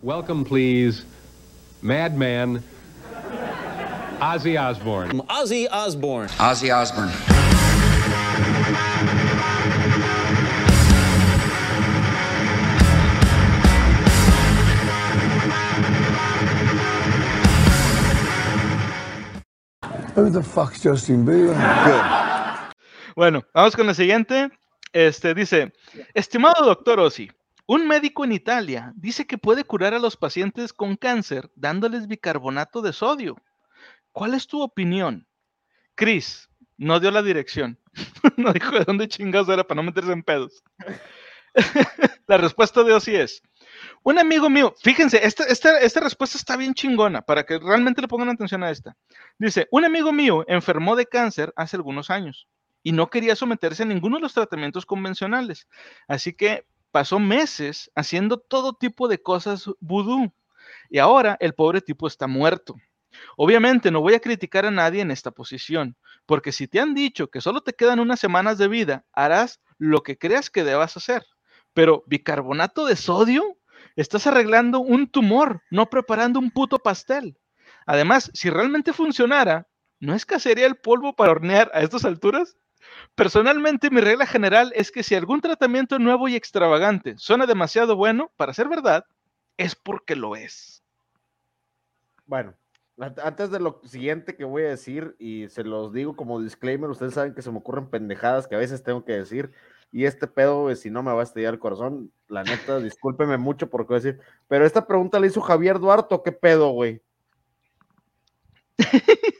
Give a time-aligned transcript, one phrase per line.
[0.00, 1.04] Welcome, please,
[1.82, 2.62] Madman
[4.20, 5.10] Ozzy Osbourne.
[5.28, 6.28] Ozzy Osbourne.
[6.28, 7.08] Ozzy Osbourne.
[20.14, 21.54] Who the fuck's Justin Bieber?
[21.84, 22.74] Good.
[23.16, 24.48] Bueno, vamos con la siguiente.
[24.92, 25.72] Este dice,
[26.14, 27.28] estimado doctor Ozzy,
[27.68, 32.80] un médico en Italia dice que puede curar a los pacientes con cáncer dándoles bicarbonato
[32.80, 33.36] de sodio.
[34.10, 35.28] ¿Cuál es tu opinión?
[35.94, 37.78] Chris, no dio la dirección.
[38.38, 40.64] no dijo de dónde chingados era para no meterse en pedos.
[42.26, 43.42] la respuesta de Ozzy es,
[44.02, 48.08] un amigo mío, fíjense, esta, esta, esta respuesta está bien chingona para que realmente le
[48.08, 48.96] pongan atención a esta.
[49.38, 52.48] Dice, un amigo mío enfermó de cáncer hace algunos años
[52.82, 55.68] y no quería someterse a ninguno de los tratamientos convencionales.
[56.06, 60.32] Así que pasó meses haciendo todo tipo de cosas vudú.
[60.90, 62.76] Y ahora el pobre tipo está muerto.
[63.36, 67.28] Obviamente no voy a criticar a nadie en esta posición, porque si te han dicho
[67.28, 71.24] que solo te quedan unas semanas de vida, harás lo que creas que debas hacer.
[71.72, 73.56] Pero bicarbonato de sodio,
[73.96, 77.38] estás arreglando un tumor, no preparando un puto pastel.
[77.86, 79.68] Además, si realmente funcionara,
[80.00, 82.56] ¿no escasearía el polvo para hornear a estas alturas?
[83.14, 88.30] Personalmente, mi regla general es que si algún tratamiento nuevo y extravagante suena demasiado bueno
[88.36, 89.04] para ser verdad,
[89.56, 90.82] es porque lo es.
[92.26, 92.54] Bueno,
[93.22, 97.14] antes de lo siguiente que voy a decir, y se los digo como disclaimer, ustedes
[97.14, 99.52] saben que se me ocurren pendejadas que a veces tengo que decir,
[99.90, 103.70] y este pedo, si no me va a estallar el corazón, la neta, discúlpeme mucho
[103.70, 107.00] por qué decir, pero esta pregunta la hizo Javier Duarto, ¿qué pedo, güey?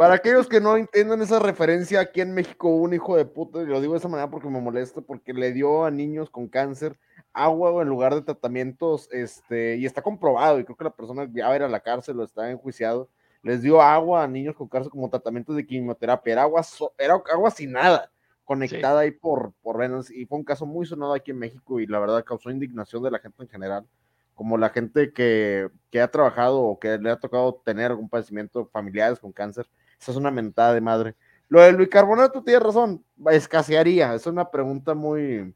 [0.00, 3.66] Para aquellos que no entiendan esa referencia, aquí en México un hijo de puta, y
[3.66, 6.98] lo digo de esa manera porque me molesta, porque le dio a niños con cáncer
[7.34, 11.50] agua en lugar de tratamientos, este, y está comprobado, y creo que la persona ya
[11.50, 13.10] va a la cárcel o está enjuiciado,
[13.42, 16.62] les dio agua a niños con cáncer como tratamientos de quimioterapia, era agua,
[16.96, 18.10] era agua sin nada,
[18.46, 21.86] conectada ahí por, por venas, y fue un caso muy sonado aquí en México, y
[21.86, 23.86] la verdad causó indignación de la gente en general,
[24.32, 28.64] como la gente que, que ha trabajado o que le ha tocado tener algún padecimiento
[28.64, 29.68] familiares con cáncer,
[30.00, 31.14] esa es una mentada de madre.
[31.48, 34.14] Lo del bicarbonato, tienes razón, escasearía.
[34.14, 35.54] Es una pregunta muy,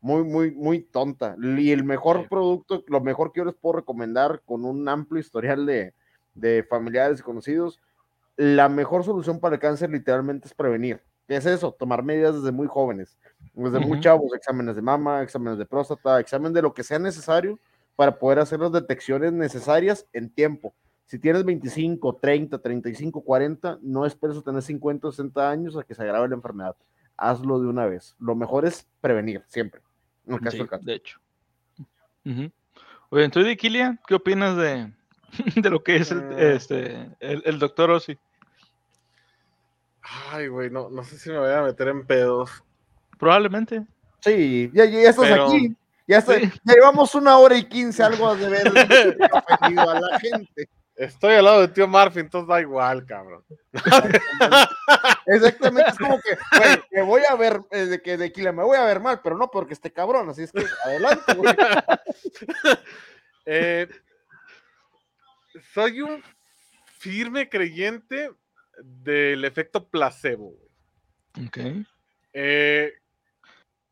[0.00, 1.36] muy, muy, muy tonta.
[1.40, 5.66] Y el mejor producto, lo mejor que yo les puedo recomendar con un amplio historial
[5.66, 5.94] de,
[6.34, 7.80] de familiares y conocidos,
[8.36, 11.02] la mejor solución para el cáncer literalmente es prevenir.
[11.26, 11.72] ¿Qué es eso?
[11.72, 13.18] Tomar medidas desde muy jóvenes,
[13.52, 17.58] desde muy chavos, exámenes de mama, exámenes de próstata, examen de lo que sea necesario
[17.96, 20.72] para poder hacer las detecciones necesarias en tiempo.
[21.06, 25.94] Si tienes 25, 30, 35, 40, no esperes tener 50 o 60 años a que
[25.94, 26.74] se agrave la enfermedad.
[27.16, 28.16] Hazlo de una vez.
[28.18, 29.80] Lo mejor es prevenir, siempre.
[30.26, 30.86] En caso Sí, del cáncer.
[30.86, 31.20] de hecho.
[32.24, 32.50] Ujú.
[33.10, 34.92] Oye, entonces, Diquilia, ¿qué opinas de,
[35.62, 36.56] de lo que es el, Eh.
[36.56, 38.18] este, el, el doctor Ozzy?
[40.32, 42.50] Ay, güey, no, no sé si me voy a meter en pedos.
[43.18, 43.84] Probablemente.
[44.20, 45.74] Sí, ya, ya estás Pero- aquí.
[46.08, 46.50] Ya, está- Sí.
[46.64, 48.66] ya llevamos una hora y quince, algo de ver
[49.32, 50.68] ofendido a la gente.
[50.96, 53.44] Estoy al lado de tío Murphy, entonces da igual, cabrón.
[55.26, 58.62] Exactamente, es como que, güey, me voy a ver, eh, de que de Kila me
[58.64, 61.54] voy a ver mal, pero no porque esté cabrón, así es que adelante, güey.
[63.48, 63.86] Eh,
[65.72, 66.20] soy un
[66.98, 68.32] firme creyente
[68.82, 70.56] del efecto placebo.
[71.32, 71.46] güey.
[71.46, 71.86] Ok.
[72.32, 72.92] Eh,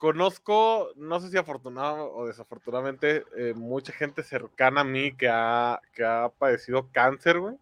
[0.04, 5.80] conozco, no sé si afortunado o desafortunadamente, eh, mucha gente cercana a mí que ha,
[5.94, 7.56] que ha padecido cáncer, güey.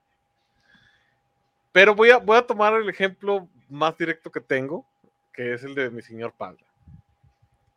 [1.71, 4.85] Pero voy a, voy a tomar el ejemplo más directo que tengo,
[5.33, 6.65] que es el de mi señor padre,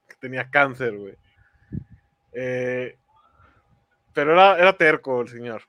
[0.09, 1.15] que tenía cáncer, güey.
[2.33, 2.97] Eh,
[4.13, 5.61] pero era, era terco el señor.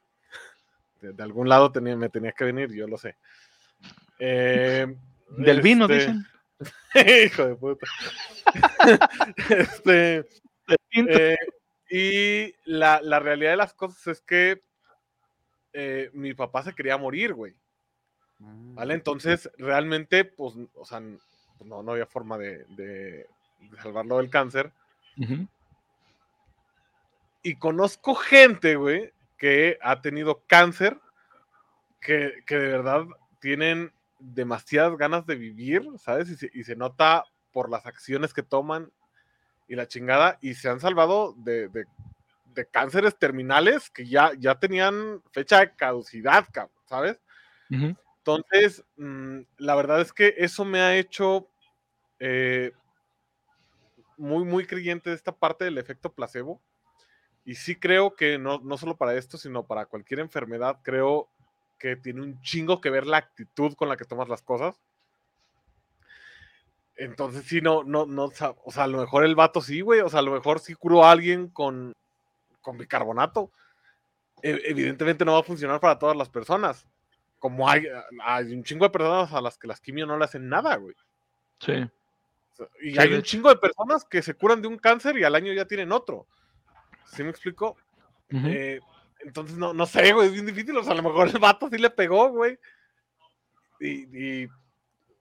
[1.03, 3.15] De, de algún lado tenía, me tenía que venir, yo lo sé.
[4.19, 4.87] Eh,
[5.37, 6.27] Del vino, este, dicen.
[7.25, 7.87] Hijo de puta.
[9.51, 10.25] este,
[10.97, 11.37] eh,
[11.91, 14.63] y la, la realidad de las cosas es que
[15.73, 17.55] eh, mi papá se quería morir, güey.
[18.39, 18.95] ¿Vale?
[18.95, 21.01] Entonces, realmente, pues, o sea,
[21.59, 23.27] pues, no, no había forma de, de-
[23.61, 24.71] de salvarlo del cáncer.
[27.43, 30.99] Y conozco gente, güey, que ha tenido cáncer,
[32.01, 33.05] que, que de verdad
[33.41, 36.31] tienen demasiadas ganas de vivir, ¿sabes?
[36.31, 38.91] Y se, y se nota por las acciones que toman
[39.69, 41.87] y la chingada, y se han salvado de, de-
[42.55, 46.47] de cánceres terminales que ya, ya tenían fecha de caducidad,
[46.87, 47.21] ¿sabes?
[48.19, 51.49] Entonces, mm, la verdad es que eso me ha hecho
[52.19, 52.73] eh,
[54.17, 56.63] muy, muy creyente de esta parte del efecto placebo.
[57.45, 61.29] Y sí creo que no, no solo para esto, sino para cualquier enfermedad, creo
[61.79, 64.81] que tiene un chingo que ver la actitud con la que tomas las cosas.
[66.97, 70.09] Entonces sí, no, no, no, o sea, a lo mejor el vato sí, güey, o
[70.09, 71.93] sea, a lo mejor sí curó a alguien con,
[72.63, 73.51] con bicarbonato.
[74.43, 76.87] E- evidentemente no va a funcionar para todas las personas.
[77.39, 77.87] Como hay,
[78.25, 80.95] hay un chingo de personas a las que las quimio no le hacen nada, güey.
[81.61, 81.73] Sí.
[81.73, 85.19] O sea, Y Sí, hay un chingo de personas que se curan de un cáncer
[85.19, 86.27] y al año ya tienen otro.
[87.05, 87.77] ¿Sí me explico?
[88.31, 88.81] Eh,
[89.21, 90.77] entonces, no, no sé, güey, es bien difícil.
[90.77, 92.59] O sea, a lo mejor el vato sí le pegó, güey.
[93.81, 94.49] Y, y,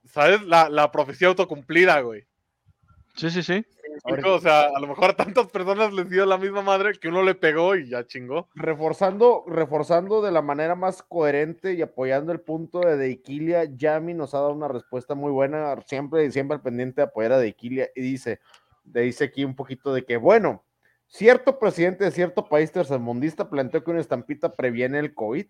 [0.04, 0.42] ¿sabes?
[0.42, 2.26] La, la profecía autocumplida, güey.
[3.16, 3.64] Sí, sí, sí.
[4.24, 7.22] O sea, a lo mejor a tantas personas les dio la misma madre que uno
[7.22, 8.48] le pegó y ya chingó.
[8.54, 14.34] Reforzando, reforzando de la manera más coherente y apoyando el punto de Deiquilia, Yami nos
[14.34, 18.02] ha dado una respuesta muy buena, siempre, siempre al pendiente de apoyar a Deiquilia, y
[18.02, 18.40] dice,
[18.92, 20.64] le dice aquí un poquito de que, bueno,
[21.08, 25.46] cierto presidente de cierto país tercermundista planteó que una estampita previene el COVID.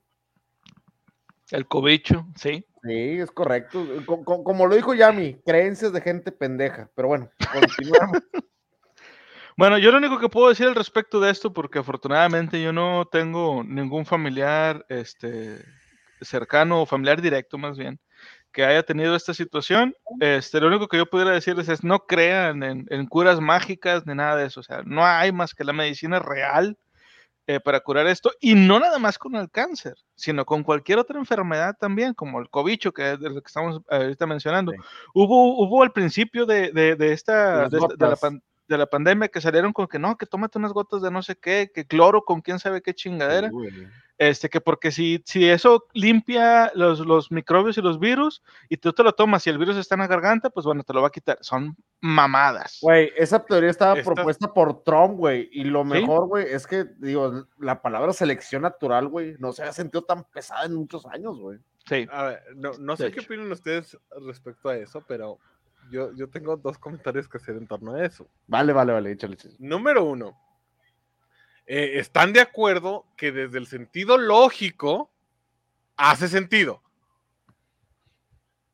[1.50, 2.66] El cobicho, sí.
[2.82, 3.86] Sí, es correcto.
[4.04, 6.90] Co- co- como lo dijo Yami, creencias de gente pendeja.
[6.94, 8.18] Pero bueno, continuamos.
[9.58, 13.06] Bueno, yo lo único que puedo decir al respecto de esto, porque afortunadamente yo no
[13.10, 15.64] tengo ningún familiar este,
[16.20, 17.98] cercano o familiar directo más bien
[18.56, 22.62] que haya tenido esta situación, este, lo único que yo pudiera decirles es no crean
[22.62, 25.74] en, en curas mágicas ni nada de eso, o sea, no hay más que la
[25.74, 26.78] medicina real
[27.46, 31.18] eh, para curar esto, y no nada más con el cáncer, sino con cualquier otra
[31.18, 34.72] enfermedad también, como el cobicho, que es de lo que estamos ahorita mencionando.
[34.72, 34.78] Sí.
[35.12, 38.20] Hubo, hubo al principio de, de- de esta, de, de la gotas.
[38.68, 41.36] De la pandemia que salieron con que no, que tómate unas gotas de no sé
[41.36, 43.50] qué, que cloro con quién sabe qué chingadera,
[44.18, 48.92] este, que porque si, si eso limpia los, los microbios y los virus y tú
[48.94, 51.08] te lo tomas y el virus está en la garganta, pues bueno, te lo va
[51.08, 51.36] a quitar.
[51.42, 52.78] Son mamadas.
[52.80, 55.50] Güey, esa teoría estaba Esta- propuesta por Trump, güey.
[55.52, 55.88] Y lo Sí.
[55.90, 60.24] mejor, güey, es que, digo, la palabra selección natural, güey, no se ha sentido tan
[60.24, 61.58] pesada en muchos años, güey.
[61.86, 62.06] Sí.
[62.10, 65.38] A ver, no, no sé qué opinan ustedes respecto a eso, pero
[65.90, 68.28] yo, yo tengo dos comentarios que hacer en torno a eso.
[68.46, 69.34] Vale, vale, vale, échale.
[69.34, 69.54] échale.
[69.58, 70.38] Número uno,
[71.66, 75.10] eh, ¿están de acuerdo que desde el sentido lógico
[75.96, 76.82] hace sentido?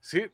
[0.01, 0.31] Sí,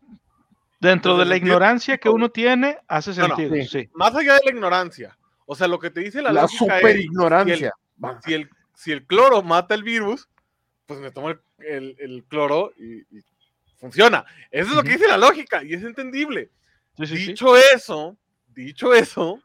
[0.81, 3.55] Dentro Desde de la el sentido- ignorancia que uno tiene, hace No, no, sentido.
[3.65, 3.69] sí.
[3.69, 3.91] sí.
[3.95, 5.19] más allá de la ignorancia.
[5.45, 7.73] O sea, lo que te dice la, La, lógica super es, ignorancia.
[8.03, 8.21] Va.
[8.23, 10.29] si el, si el cloro mata el virus,
[10.87, 13.25] pues me tomo el, el- el cloro y, y
[13.81, 14.25] funciona.
[14.53, 16.51] Eso es lo que dice la lógica y es entendible.
[16.99, 17.27] Sí, sí, sí.
[17.29, 18.17] dicho eso,
[18.49, 19.41] dicho eso,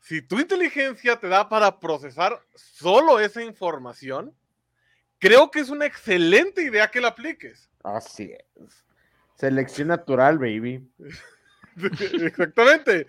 [0.00, 4.34] si tu inteligencia te da para procesar solo esa información,
[5.18, 7.70] creo que es una excelente idea que la apliques.
[7.84, 8.84] Así es.
[9.34, 10.88] Selección natural, baby.
[12.22, 13.06] Exactamente.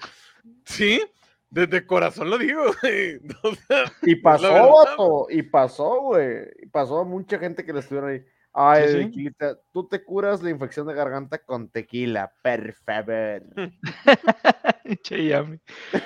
[0.66, 1.02] Sí,
[1.50, 2.72] desde corazón lo digo.
[2.82, 3.20] güey.
[3.44, 6.48] O sea, Y pasó, vato, y pasó, güey.
[6.62, 8.26] Y pasó a mucha gente que le estuvieron ahí.
[8.54, 9.06] Ay, Sí, sí.
[9.06, 13.44] tequilita, tú te curas la infección de garganta con tequila, por favor.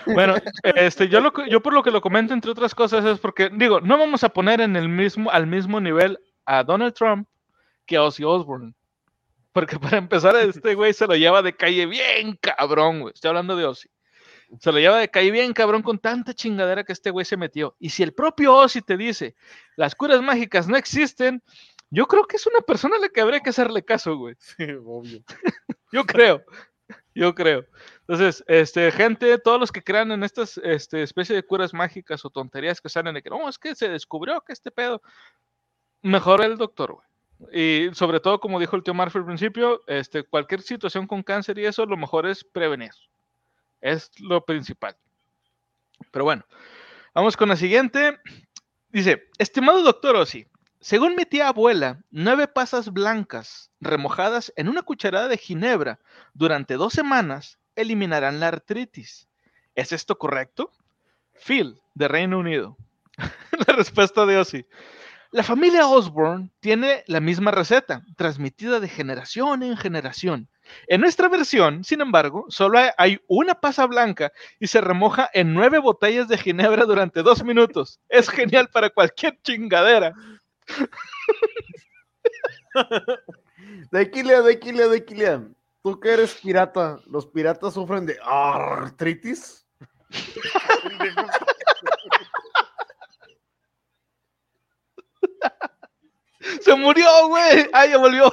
[0.06, 0.36] Bueno,
[0.76, 3.82] este, yo, lo, yo por lo que lo comento, entre otras cosas, es porque, digo,
[3.82, 7.28] no vamos a poner en el mismo, al mismo nivel a Donald Trump
[7.86, 8.74] que a Ozzy Osbourne.
[9.52, 13.14] Porque para empezar, este güey se lo lleva de calle bien cabrón, güey.
[13.14, 13.88] Estoy hablando de Ozzy.
[14.60, 17.76] Se lo lleva de calle bien cabrón con tanta chingadera que este güey se metió.
[17.80, 19.36] Y si el propio Ozzy te dice,
[19.76, 21.42] las curas mágicas no existen,
[21.96, 24.36] yo creo que es una persona a la que habría que hacerle caso, güey.
[24.40, 25.24] sí, obvio.
[25.92, 26.44] Yo creo,
[27.14, 27.66] yo creo.
[28.02, 32.30] Entonces, este, gente, todos los que crean en estas este, especie de curas mágicas o
[32.30, 35.02] tonterías que salen de que no, es que se descubrió que este pedo,
[36.02, 37.08] mejor el doctor, güey.
[37.54, 41.58] Y sobre todo, como dijo el tío Murphy al principio, este, cualquier situación con cáncer
[41.60, 42.92] y eso, lo mejor es prevenir.
[43.80, 44.98] Es lo principal.
[46.12, 46.44] Pero bueno,
[47.14, 48.20] vamos con la siguiente.
[48.90, 50.46] Dice, estimado doctor Ossi,
[50.86, 55.98] según mi tía abuela, nueve pasas blancas remojadas en una cucharada de ginebra
[56.36, 59.28] durante dos semanas eliminarán la artritis.
[59.74, 60.70] ¿Es esto correcto?
[61.44, 62.78] Phil, de Reino Unido.
[63.68, 64.64] la respuesta de Ozzy.
[65.32, 70.48] La familia Osborne tiene la misma receta, transmitida de generación en generación.
[70.88, 75.80] En nuestra versión, sin embargo, solo hay- una pasa blanca y se remoja en nueve
[75.80, 78.00] botellas de ginebra durante dos minutos.
[78.08, 80.14] Es genial para cualquier chingadera.
[83.92, 85.48] Tequila, tequila, tequila.
[85.84, 89.66] Tú que eres pirata, ¿los piratas sufren de artritis?
[96.62, 97.70] Se murió, güey.
[97.74, 98.32] Ah, ya volvió.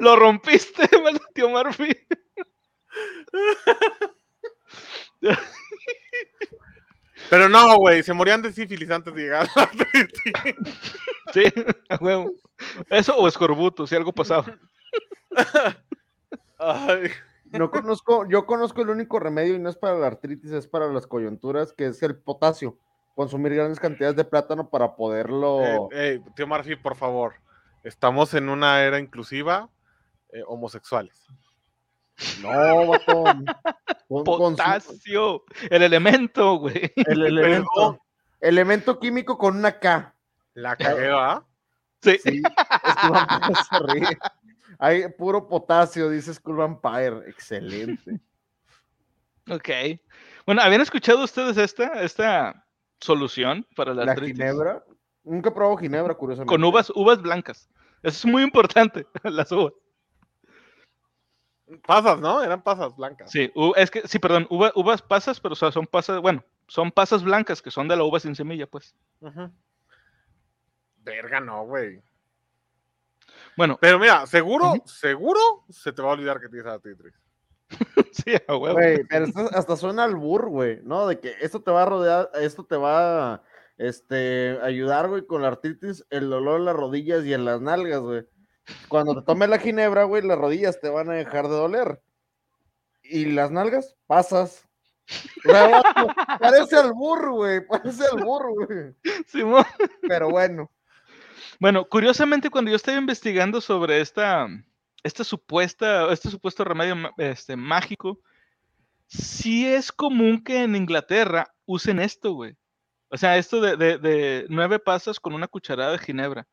[0.00, 1.96] Lo rompiste, maldito tío Murphy.
[7.30, 10.32] Pero no, güey, se morían de sífilis antes de llegar a la artritis.
[11.32, 11.42] Sí,
[12.00, 12.32] huevo.
[12.90, 14.46] Eso o escorbuto, si algo pasaba.
[16.58, 17.10] Ay,
[17.52, 20.86] No conozco, yo conozco el único remedio y no es para la artritis, es para
[20.88, 22.78] las coyunturas, que es el potasio.
[23.14, 25.62] Consumir grandes cantidades de plátano para poderlo.
[25.62, 27.34] eh, eh, tío Murphy, por favor.
[27.82, 29.70] Estamos en una era inclusiva,
[30.32, 31.26] eh, homosexuales.
[32.42, 33.24] No, vato.
[33.24, 33.44] Con-
[34.24, 36.92] Potasio, el elemento, güey.
[36.96, 37.98] el elemento, Perdón.
[38.40, 40.14] elemento químico con una K.
[40.54, 41.44] La cagué, ¿va?
[42.02, 42.18] Sí.
[42.22, 42.42] Sí,
[43.88, 44.18] ríe.
[44.78, 47.28] Hay puro potasio, dice Skull Vampire.
[47.28, 48.20] Excelente.
[49.50, 49.68] Ok.
[50.46, 52.64] Bueno, ¿habían escuchado ustedes esta, esta
[53.00, 54.36] solución para la, La artritis?
[54.36, 54.84] ginebra.
[55.24, 56.50] Nunca he probado ginebra, curiosamente.
[56.52, 57.68] Con uvas, uvas blancas.
[58.02, 59.72] Eso es muy importante, las uvas.
[61.86, 62.42] Pasas, ¿no?
[62.42, 63.30] Eran pasas blancas.
[63.30, 66.44] Sí, u- es que, sí, perdón, uva- uvas pasas, pero o sea, son pasas, bueno,
[66.68, 68.94] son pasas blancas que son de la uva sin semilla, pues.
[70.98, 72.02] Verga, no, güey.
[73.56, 77.12] Bueno, Pero mira, seguro, seguro se te va a olvidar que tienes artritis.
[78.12, 78.74] sí, a huevo.
[78.74, 81.06] Güey, pero esto hasta suena al burro, güey, ¿no?
[81.06, 83.42] De que esto te va a rodear, esto te va a
[83.78, 88.00] este, ayudar, güey, con la artritis, el dolor en las rodillas y en las nalgas,
[88.00, 88.26] güey.
[88.88, 92.00] Cuando te tomes la ginebra, güey, las rodillas te van a dejar de doler.
[93.02, 94.64] Y las nalgas, pasas.
[96.40, 98.94] Parece al burro, güey, parece al burro, güey.
[99.26, 99.64] Simón.
[100.02, 100.70] Pero bueno.
[101.60, 104.48] Bueno, curiosamente, cuando yo estaba investigando sobre esta,
[105.04, 108.20] esta supuesta, este supuesto remedio este, mágico,
[109.06, 112.56] sí es común que en Inglaterra usen esto, güey.
[113.08, 116.46] O sea, esto de, de- de nueve pasas con una cucharada de ginebra.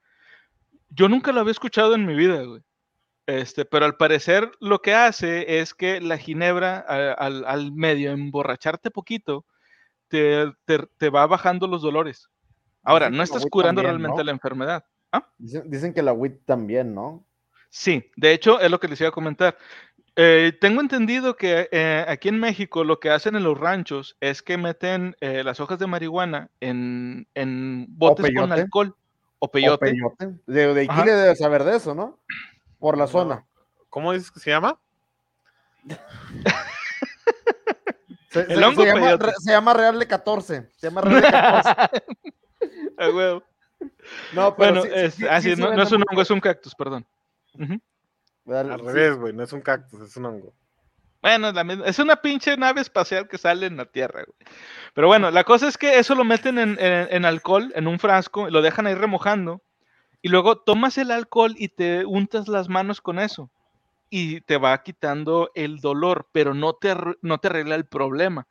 [0.95, 2.61] Yo nunca lo había escuchado en mi vida, güey.
[3.25, 8.91] Este, pero al parecer lo que hace es que la ginebra, al, al medio emborracharte
[8.91, 9.45] poquito,
[10.09, 12.29] te, te- te va bajando los dolores.
[12.83, 14.23] Ahora, Dicen no estás curando también, realmente ¿no?
[14.25, 14.85] la enfermedad.
[15.37, 17.25] Dicen, dicen que la WIT también, ¿no?
[17.69, 19.57] Sí, de hecho es lo que les iba a comentar.
[20.15, 24.43] Eh, tengo entendido que eh, aquí en México lo que hacen en los ranchos es
[24.43, 28.95] que meten eh, las hojas de marihuana en, en botes con alcohol
[29.43, 29.91] o O peyote.
[29.91, 30.39] peyote.
[30.47, 30.83] De, de.
[30.85, 32.17] Iquile debe saber de eso, ¿no?
[32.79, 33.07] Por la No.
[33.09, 33.45] zona.
[33.89, 34.79] ¿Cómo dices que se llama?
[38.29, 39.25] Se, El se- hongo se llama, peyote.
[39.27, 40.69] re- se llama Real de 14.
[40.75, 41.69] Se llama Real de 14.
[42.97, 43.43] A huevo.
[44.33, 46.39] No, pero Bueno, sí- es- sí- ah, sí no, no es un hongo, es un
[46.39, 47.05] cactus, perdón.
[47.59, 47.79] Ujú.
[48.45, 48.85] Dale, Al sí.
[48.87, 50.53] revés, güey, no es un cactus, es un hongo.
[51.23, 51.53] Bueno,
[51.85, 54.37] es una pinche nave espacial que sale en la Tierra, güey.
[54.93, 58.61] Pero bueno, la cosa es que eso lo meten en, alcohol, en un frasco, lo
[58.61, 59.61] dejan ahí remojando,
[60.21, 63.49] y luego tomas el alcohol y te untas las manos con eso,
[64.09, 68.45] y te va quitando el dolor, pero no te, no te arregla el problema.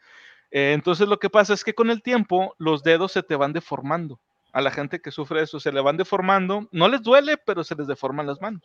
[0.51, 3.53] Eh, entonces lo que pasa es que con el tiempo los dedos se te van
[3.53, 4.19] deformando.
[4.51, 7.75] A la gente que sufre eso, se le van deformando, no les duele, pero se
[7.75, 8.63] les deforman las manos.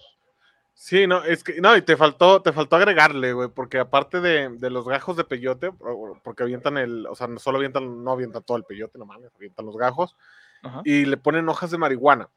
[0.80, 4.50] Sí, no, es que, no, y te faltó, te faltó agregarle, güey, porque aparte de,
[4.50, 5.72] de los gajos de peyote,
[6.24, 9.34] porque avientan el, o sea, no solo avientan, no avientan todo el peyote, no mames,
[9.36, 10.16] avientan los gajos,
[10.62, 10.82] Ajá.
[10.86, 12.30] y le ponen hojas de marihuana.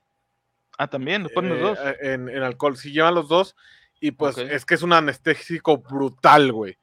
[0.78, 1.94] Ah, también, le ponen eh, los dos.
[2.00, 3.56] En, en alcohol, sí llevan los dos,
[4.00, 6.78] y pues es que es un anestésico brutal, güey.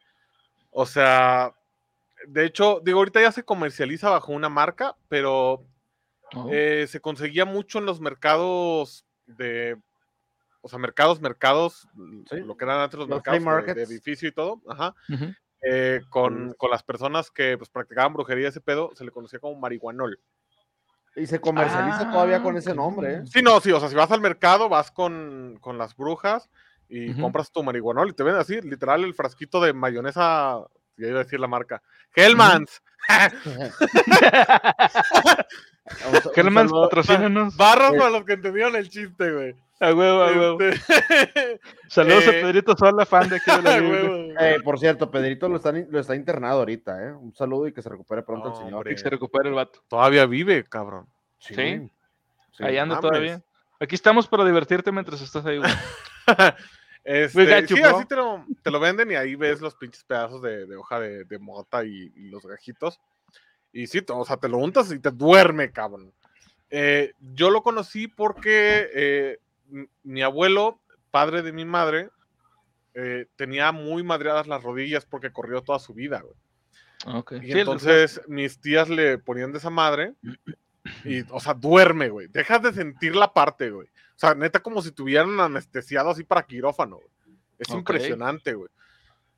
[0.70, 1.56] O sea,
[2.28, 5.66] de hecho, digo, ahorita ya se comercializa bajo una marca, pero
[6.36, 6.50] Oh.
[6.52, 9.78] eh, se conseguía mucho en los mercados de,
[10.68, 11.88] o sea, mercados, mercados,
[12.30, 12.40] Sí.
[12.42, 14.94] lo que eran antes los, Los mercados de- edificio y todo, ajá,
[15.62, 19.58] eh, con, con las personas que pues, practicaban brujería ese pedo, se le conocía como
[19.60, 20.20] marihuanol.
[21.16, 23.22] Y se comercializa Ah, todavía con ese nombre, ¿eh?
[23.26, 26.48] Sí, no, sí, o sea, si vas al mercado, vas con, con las brujas
[26.90, 30.60] y compras tu marihuanol y te venden así, literal, el frasquito de mayonesa,
[30.98, 31.82] ya iba a decir la marca,
[32.16, 33.32] Hellmans, sa-
[36.10, 37.56] un Hellmans, patrocínanos.
[37.58, 37.98] barras Sí.
[37.98, 39.56] para los que entendieron el chiste, güey.
[39.80, 40.62] A huevo, a huevo.
[40.62, 44.34] Este, Saludos a eh, Pedrito Sola, fan de aquí de la huevo.
[44.40, 47.12] Eh, por cierto, Pedrito lo está, lo está internado ahorita, ¿eh?
[47.14, 48.74] Un saludo y que se recupere pronto el señor.
[48.74, 48.96] hombre.
[48.96, 49.84] Que se recupere el vato.
[49.88, 51.08] Todavía vive, cabrón.
[51.40, 51.54] Sí.
[51.56, 51.92] Sí.
[52.60, 53.42] Ahí anda todavía.
[53.80, 55.72] Aquí estamos para divertirte mientras estás ahí, güey.
[57.10, 57.96] Este, sí, bro.
[57.96, 61.00] así te lo, te lo venden y ahí ves los pinches pedazos de, de hoja
[61.00, 63.00] de, de mota y, y los gajitos.
[63.72, 66.12] Y sí, o sea, te lo untas y te duerme, cabrón.
[66.70, 69.40] Eh, yo lo conocí porque eh,
[70.04, 70.80] mi abuelo,
[71.12, 72.10] padre de mi madre,
[72.94, 76.36] eh, tenía muy madreadas las rodillas porque corrió toda su vida, güey.
[77.18, 77.34] Ok.
[77.34, 80.14] Y Sí, el- entonces mis tías le ponían de esa madre
[81.06, 82.28] y, o sea, duerme, güey.
[82.28, 83.88] Dejas de sentir la parte, güey.
[83.88, 87.10] O sea, neta, como si tuvieran anestesiado así para quirófano, güey.
[87.60, 88.70] Es impresionante, güey.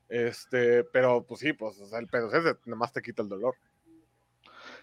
[0.08, 3.22] Este, pero pues sí, pues, o sea, el pedo es ese, nada más te quita
[3.22, 3.54] el dolor.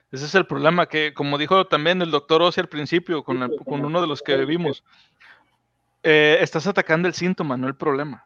[0.09, 3.57] Ese es el problema que, como dijo también el doctor Ozzy al principio, con, el-
[3.65, 4.83] con uno de los que vimos,
[6.09, 8.25] eh, estás atacando el síntoma, no el problema.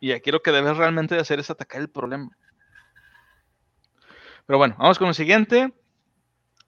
[0.00, 2.30] Y aquí lo que debes realmente hacer es atacar el problema.
[4.46, 5.72] Pero bueno, vamos con el siguiente.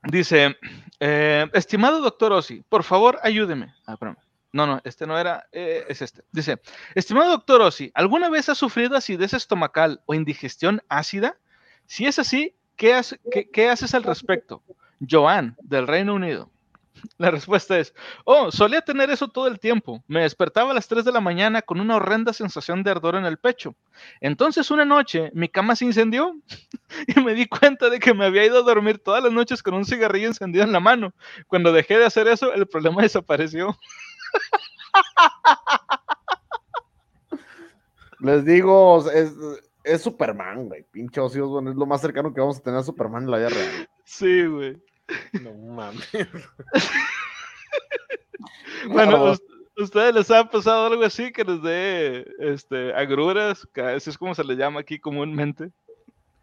[0.04, 0.56] Dice,
[1.00, 3.74] eh, estimado doctor Ozzy, por favor ayúdeme.
[3.86, 4.16] Ah, espérame.
[4.52, 6.22] No, no, este no era, eh, es este.
[6.30, 6.60] Dice,
[6.94, 11.38] estimado doctor Ozzy, ¿alguna vez has sufrido acidez estomacal o indigestión ácida?
[11.86, 14.62] Si es así, ¿qué, hace- qué- qué haces al respecto?
[15.08, 16.50] Joan, del Reino Unido.
[17.18, 17.94] La respuesta es,
[18.24, 20.02] oh, solía tener eso todo el tiempo.
[20.06, 23.24] Me despertaba a las 3 de la mañana con una horrenda sensación de ardor en
[23.24, 23.74] el pecho.
[24.20, 26.36] Entonces una noche mi cama se incendió
[27.06, 29.74] y me di cuenta de que me había ido a dormir todas las noches con
[29.74, 31.12] un cigarrillo encendido en la mano.
[31.46, 33.76] Cuando dejé de hacer eso, el problema desapareció.
[38.20, 39.32] Les digo, es,
[39.82, 40.84] es Superman, güey.
[40.92, 43.38] Pinche Ozzy Osbourne es lo más cercano que vamos a tener a Superman en la
[43.38, 43.88] vida real.
[44.04, 44.80] Sí, güey.
[45.40, 46.08] No mames.
[48.88, 49.30] Bueno, Claro.
[49.32, 49.42] ¿us-
[49.76, 53.66] ¿ustedes les ha pasado algo así que les dé este, agruras?
[53.72, 55.70] Que así es como se le llama aquí comúnmente.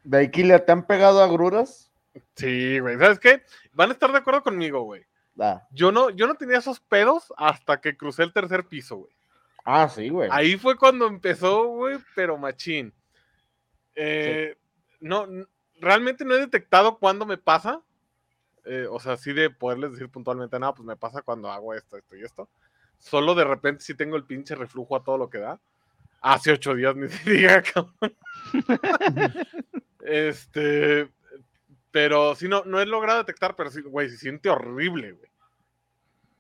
[0.04, 1.92] ¿De Aikilia te han pegado agruras?
[2.36, 2.98] Sí, güey.
[2.98, 3.44] ¿Sabes qué?
[3.74, 5.04] Van a estar de acuerdo conmigo, güey.
[5.40, 9.12] Ah, Yo no, yo no tenía esos pedos hasta que crucé el tercer piso, güey.
[9.66, 10.30] ah sí, güey.
[10.32, 12.94] Ahí fue cuando empezó, güey, pero machín.
[13.96, 14.56] Eh,
[15.02, 15.28] No,
[15.80, 17.82] realmente no he detectado cuándo me pasa.
[18.66, 21.98] Eh, o sea, sí de poderles decir puntualmente, nada, pues me pasa cuando hago esto,
[21.98, 22.50] esto y esto.
[22.98, 25.60] Solo de repente sí tengo el pinche reflujo a todo lo que da.
[26.22, 28.16] Hace ocho días ni se diga, cabrón.
[30.02, 31.10] este,
[31.92, 35.30] pero sí, no, no he logrado detectar, pero sí, güey, se siente horrible, güey.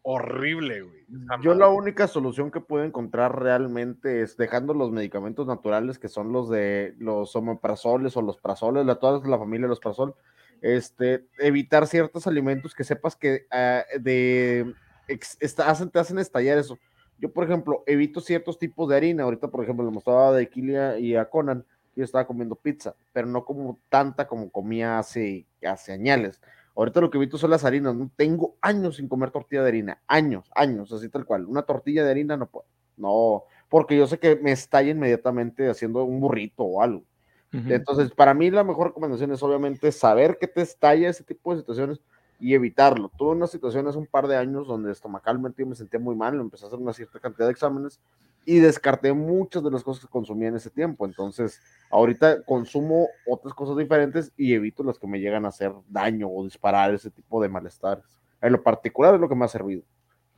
[0.01, 1.05] Horrible, güey.
[1.41, 6.31] Yo la única solución que puedo encontrar realmente es dejando los medicamentos naturales, que son
[6.31, 10.15] los de los omeprazoles o los prazoles, la, toda la familia de los prazol,
[10.61, 14.73] este, evitar ciertos alimentos que sepas que ah, de,
[15.07, 16.77] te hacen estallar eso.
[17.17, 19.23] Yo, por ejemplo, evito ciertos tipos de harina.
[19.23, 23.27] Ahorita, por ejemplo, le mostraba de Kilia y a Conan, yo estaba comiendo pizza, pero
[23.27, 26.39] no como tanta como comía hace, hace añales.
[26.75, 27.93] Ahorita lo que evito son las harinas.
[27.93, 30.01] No tengo años sin comer tortilla de harina.
[30.07, 31.45] Años, años, así tal cual.
[31.45, 32.67] Una tortilla de harina no puedo.
[32.95, 37.03] No, porque yo sé que me estalla inmediatamente haciendo un burrito o algo.
[37.51, 41.59] Entonces, para mí la mejor recomendación es obviamente saber que te estalla ese tipo de
[41.61, 41.99] situaciones
[42.39, 43.11] y evitarlo.
[43.17, 46.67] Tuve unas situaciones un par de años donde estomacalmente me sentía muy mal, empecé a
[46.67, 47.99] hacer una cierta cantidad de exámenes
[48.45, 51.05] y descarté muchas de las cosas que consumía en ese tiempo.
[51.05, 51.59] Entonces,
[51.91, 56.43] ahorita consumo otras cosas diferentes y evito las que me llegan a hacer daño o
[56.43, 58.05] disparar ese tipo de malestares.
[58.41, 59.83] En lo particular es lo que me ha servido.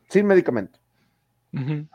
[0.09, 0.79] Sin medicamento.
[1.53, 1.87] Ujú.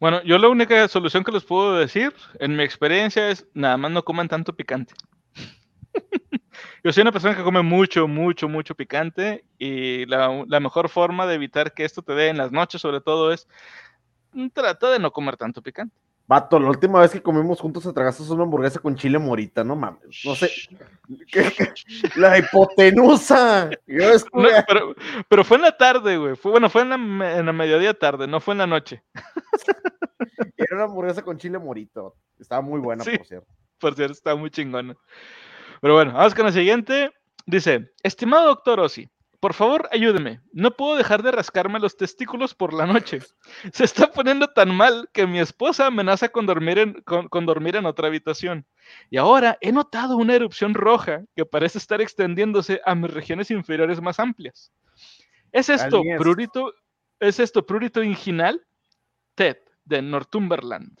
[0.00, 3.90] Bueno, yo la única solución que les puedo decir, en mi experiencia, es nada más
[3.90, 4.94] no coman tanto picante.
[6.82, 11.26] Yo soy una persona que come mucho, mucho, mucho picante y la, la mejor forma
[11.26, 13.46] de evitar que esto te dé en las noches, sobre todo, es
[14.54, 15.94] trata de no comer tanto picante.
[16.30, 19.74] Vato, la última vez que comimos juntos te tragaste una hamburguesa con chile morita, no
[19.74, 20.22] mames.
[20.24, 20.48] No sé.
[21.26, 21.72] ¿Qué- qué?
[22.14, 23.68] La hipotenusa.
[23.88, 24.94] Yo No, estuve- pero,
[25.28, 26.36] pero fue en la tarde, güey.
[26.36, 29.02] Fue, bueno, fue en la, me- en la mediodía tarde, no fue en la noche.
[30.56, 32.14] Era una hamburguesa con chile morito.
[32.38, 33.16] Estaba muy buena, Sí.
[33.16, 33.48] por cierto.
[33.80, 34.94] Por cierto, está muy chingona.
[35.80, 37.10] Pero bueno, vamos con la siguiente.
[37.44, 40.40] Dice, estimado doctor Ozzy, por favor ayúdeme.
[40.52, 43.20] No puedo dejar de rascarme los testículos por la noche.
[43.72, 47.76] Se está poniendo tan mal que mi esposa amenaza con dormir en, con, con dormir
[47.76, 48.66] en otra habitación.
[49.08, 54.00] Y ahora he notado una erupción roja que parece estar extendiéndose a mis regiones inferiores
[54.00, 54.72] más amplias.
[55.52, 56.74] ¿Es esto es- prurito,
[57.18, 58.64] es esto prurito inginal?
[59.34, 61.00] Ted, de Northumberland.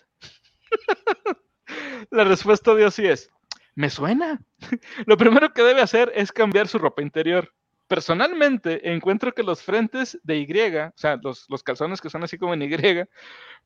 [2.10, 3.30] La respuesta de Ozzy es,
[3.74, 4.40] me suena.
[5.06, 7.52] Lo primero que debe hacer es cambiar su ropa interior.
[7.90, 12.38] Personalmente encuentro que los frentes de Y, o sea, los, los calzones que son así
[12.38, 12.70] como en Y,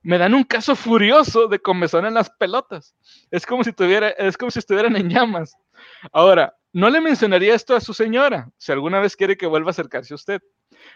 [0.02, 2.94] me dan un caso furioso de comezón en las pelotas.
[3.30, 5.54] Es como si tuviera, es como si estuvieran en llamas.
[6.10, 9.72] Ahora, no le mencionaría esto a su señora, si alguna vez quiere que vuelva a
[9.72, 10.40] acercarse a usted.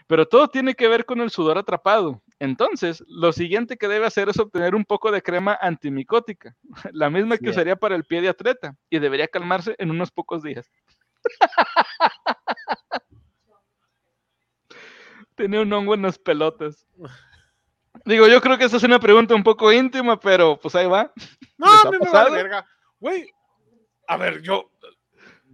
[0.07, 2.23] Pero todo tiene que ver con el sudor atrapado.
[2.39, 6.55] Entonces, lo siguiente que debe hacer es obtener un poco de crema antimicótica,
[6.93, 7.51] la misma que Bien.
[7.51, 10.67] usaría para el pie de atleta, y debería calmarse en unos pocos días.
[15.39, 16.85] Tiene un hongo en las pelotas.
[18.03, 21.13] Digo, yo creo que esa es una pregunta un poco íntima, pero pues ahí va.
[21.57, 22.67] No, ¿Les a mí me vale verga.
[22.99, 23.31] Güey,
[24.05, 24.69] a ver, yo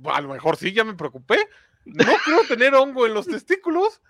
[0.06, 1.38] a lo mejor sí ya me preocupé.
[1.86, 4.02] No quiero tener hongo en los testículos,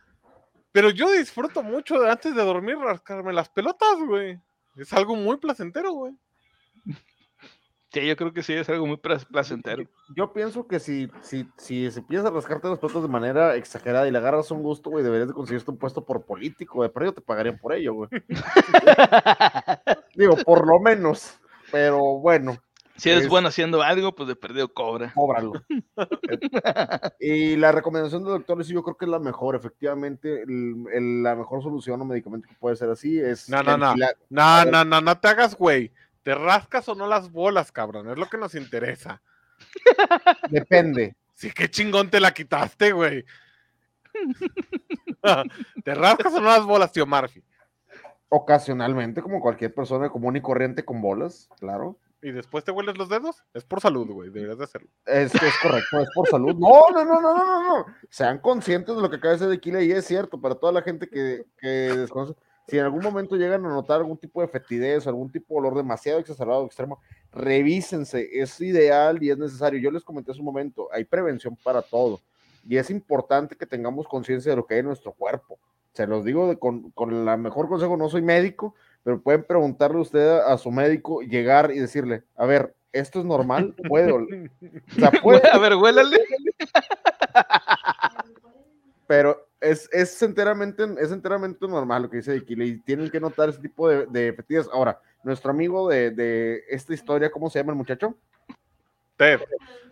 [0.72, 4.40] pero yo disfruto mucho de antes de dormir rascarme las pelotas, güey.
[4.78, 6.14] Es algo muy placentero, güey.
[7.95, 9.86] Sí, yo creo que sí es algo muy pla- placentero.
[10.17, 14.12] Yo pienso que si, si, si, empiezas a rascarte los platos de manera exagerada y
[14.12, 16.89] le agarras un gusto, güey, deberías de conseguirte un puesto por político, güey.
[16.93, 18.10] Pero yo te pagarían por ello, güey.
[20.15, 21.39] Digo, por lo menos.
[21.71, 22.58] Pero bueno,
[22.97, 25.13] Si eres Es- bueno haciendo algo, pues de perdido cobra.
[25.15, 25.53] cóbralo.
[27.19, 29.55] y la recomendación del doctor, sí, yo creo que es la mejor.
[29.55, 33.49] Efectivamente, el- el- la mejor solución o medicamento que puede ser así es.
[33.49, 33.93] No, no, no.
[34.29, 35.91] No, no, no, no te hagas, güey.
[36.26, 38.10] ¿Te rascas o no las bolas, cabrón?
[38.10, 39.22] Es lo que nos interesa.
[40.50, 41.16] Depende.
[41.36, 43.24] Sí, qué chingón te la quitaste, güey.
[45.84, 47.44] ¿Te rascas o no las bolas, tío Murphy?
[48.30, 52.00] Ocasionalmente, como cualquier persona común y corriente con bolas, claro.
[52.24, 53.44] ¿Y después te hueles los dedos?
[53.54, 54.32] Es por salud, güey.
[54.32, 54.90] Deberías de hacerlo.
[55.06, 56.56] Es, es correcto, es por salud.
[56.56, 57.86] No, no, no, no, no, no, no.
[58.10, 61.08] Sean conscientes de lo que acaba de decir y es cierto, para toda la gente
[61.08, 62.34] que, que desconoce,
[62.67, 65.75] si en algún momento llegan a notar algún tipo de fetidez, algún tipo de olor
[65.75, 66.99] demasiado exacerbado o extremo,
[67.32, 69.80] revísense, es ideal y es necesario.
[69.80, 72.19] Yo les comenté hace un momento, hay prevención para todo
[72.67, 75.60] y es importante que tengamos conciencia de lo que hay en nuestro cuerpo.
[75.93, 78.73] Se los digo de- con, con la mejor consejo, no soy médico,
[79.04, 83.25] pero pueden preguntarle usted a, a su médico, llegar y decirle, a ver, ¿esto es
[83.25, 83.75] normal?
[83.88, 84.12] ¿Puede?
[84.12, 84.49] ol-
[84.97, 86.17] O sea, puede, A ver, huélale.
[89.08, 93.49] pero es, es, enteramente, es enteramente normal lo que dice Kile y tienen que notar
[93.49, 94.36] ese tipo de, de.
[94.71, 98.15] Ahora, nuestro amigo de, de esta historia, ¿cómo se llama el muchacho?
[99.17, 99.41] Ted,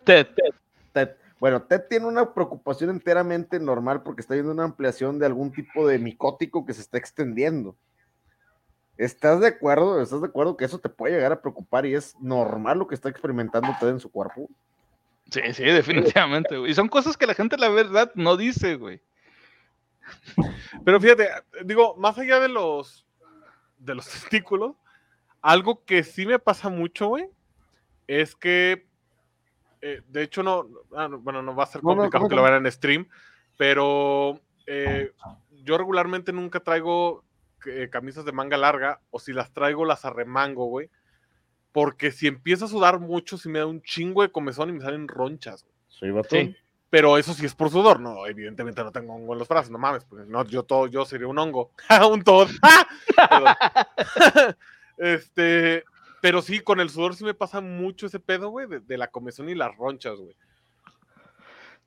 [0.04, 0.54] Ted, Ted.
[0.92, 1.10] Ted.
[1.40, 5.88] Bueno, Ted tiene una preocupación enteramente normal porque está viendo una ampliación de algún tipo
[5.88, 7.76] de micótico que se está extendiendo.
[8.98, 10.02] ¿Estás de acuerdo?
[10.02, 12.96] ¿Estás de acuerdo que eso te puede llegar a preocupar y es normal lo que
[12.96, 14.48] está experimentando Ted en su cuerpo?
[15.32, 16.72] Sí, sí, definitivamente, güey.
[16.72, 19.02] Y son cosas que la gente, la verdad, no dice, güey.
[20.86, 21.30] Pero fíjate,
[21.64, 23.06] digo, más allá de los
[23.78, 24.76] de los testículos,
[25.42, 27.30] algo que sí me pasa mucho, güey,
[28.08, 28.88] es que
[29.82, 32.30] eh, de hecho no, ah, no, bueno, no va a ser No, no, complicado ¿cómo
[32.30, 33.10] que lo vean en stream,
[33.58, 35.12] pero eh,
[35.64, 37.24] yo regularmente nunca traigo
[37.66, 40.90] eh, camisas de manga larga o si las traigo las arremango, güey,
[41.74, 44.82] porque si empiezo a sudar mucho, si me da un chingo de comezón y me
[44.82, 45.64] salen ronchas.
[45.64, 46.24] güey.
[46.30, 46.56] Sí.
[46.94, 49.80] Pero eso sí es por sudor, no, evidentemente no tengo hongo en los brazos, no
[49.80, 51.72] mames, pues no, yo todo, yo sería un hongo,
[52.12, 52.46] un todo.
[55.00, 55.84] Este,
[56.22, 59.50] pero sí, con el sudor sí me pasa mucho ese pedo, güey, de, la comezón
[59.50, 60.36] y las ronchas, güey.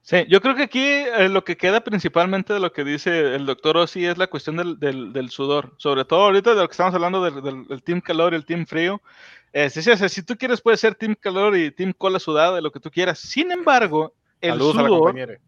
[0.02, 3.46] Sí, yo creo que aquí eh, lo que queda principalmente de lo que dice el
[3.46, 5.74] doctor Ossi es la cuestión del, del- sudor.
[5.76, 8.66] Sobre todo ahorita de lo que estamos hablando del, del- team calor y el team
[8.66, 9.00] frío.
[9.52, 12.80] Eh, sea, si tú quieres, puede ser team calor y team cola sudada, lo que
[12.80, 13.20] tú quieras.
[13.20, 15.40] Sin embargo, el Saludos a la sudor, compañera.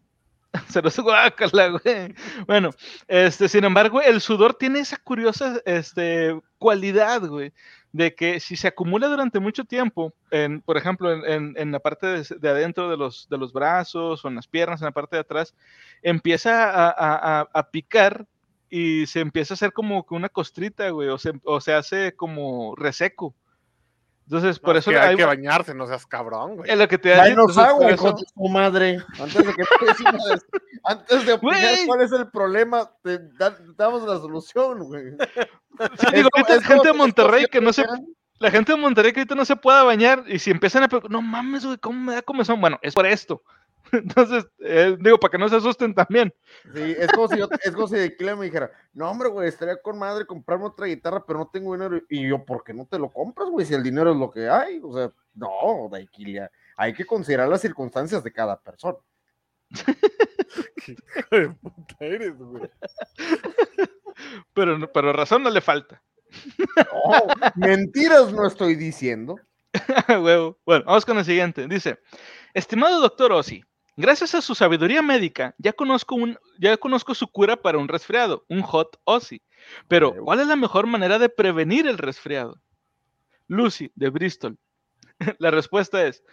[0.67, 2.15] se los guácala, güey.
[2.47, 2.71] Bueno,
[3.07, 7.53] este, sin embargo, el sudor tiene esa curiosa este, cualidad, güey,
[7.91, 11.79] de que si se acumula durante mucho tiempo, en, por ejemplo, en, en- en la
[11.79, 14.91] parte de, de adentro de los, de los brazos o en las piernas, en la
[14.91, 15.53] parte de atrás,
[16.01, 18.25] empieza a, a- a- a picar
[18.71, 22.15] y se empieza a hacer como que una costrita, güey, o se, o se hace
[22.15, 23.35] como reseco.
[24.31, 26.69] Entonces, por No, eso que hay hay- que bañarse, no seas cabrón, güey.
[26.69, 28.99] es lo que te iba a decir, Danos entonces, agua, eso- tu madre.
[29.19, 29.63] Antes de que
[30.83, 31.85] antes de opinar Güey.
[31.87, 35.03] cuál es el problema, te, da- damos la solución, güey.
[35.99, 37.85] Sí, digo, ahorita es es gente de Monterrey que no se
[38.39, 41.11] la gente de Monterrey que ahorita no se pueda bañar y si empiezan a preguntar,
[41.11, 42.61] no mames, güey, ¿cómo me da comezón?
[42.61, 43.41] Bueno, es por esto.
[43.91, 46.33] Entonces, eh, digo, para que no se asusten también.
[46.73, 49.47] Sí, es como si yo, es como si de Kila me dijera, no, hombre, güey,
[49.47, 51.99] estaría con madre comprarme otra guitarra, pero no tengo dinero.
[52.09, 53.65] Y yo, ¿por qué no te lo compras, güey?
[53.65, 54.79] Si el dinero es lo que hay.
[54.83, 56.49] O sea, no, Daikilia.
[56.75, 58.97] Hay que considerar las circunstancias de cada persona.
[60.87, 62.69] Hijo de puta eres, güey.
[64.53, 66.01] Pero, no- pero razón no le falta.
[66.77, 69.39] No, mentiras no estoy diciendo.
[70.07, 70.57] Huevo.
[70.65, 71.67] Bueno, vamos con el siguiente.
[71.67, 71.99] Dice,
[72.53, 73.63] estimado doctor Ossi,
[73.99, 78.45] gracias a su sabiduría médica, ya conozco, un, ya conozco su cura para un resfriado,
[78.49, 79.41] un hot Ossi.
[79.87, 80.15] Pero.
[80.23, 82.55] ¿cuál es la mejor manera de prevenir el resfriado?
[83.47, 84.57] Lucy, de Bristol.
[85.39, 86.23] la respuesta es,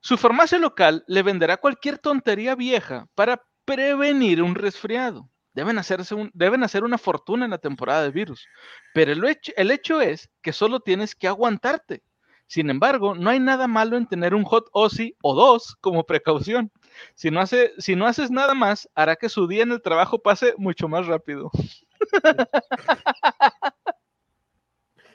[0.00, 5.28] su farmacia local le venderá cualquier tontería vieja para prevenir un resfriado.
[5.54, 8.46] Deben, hacerse un- deben hacer una fortuna en la temporada de virus.
[8.94, 12.02] Pero el hecho, el hecho es que solo tienes que aguantarte.
[12.46, 16.70] Sin embargo, no hay nada malo en tener un hot OSI o dos como precaución.
[17.14, 20.20] Si no, hace, si no haces nada más, hará que su día en el trabajo
[20.20, 21.50] pase mucho más rápido.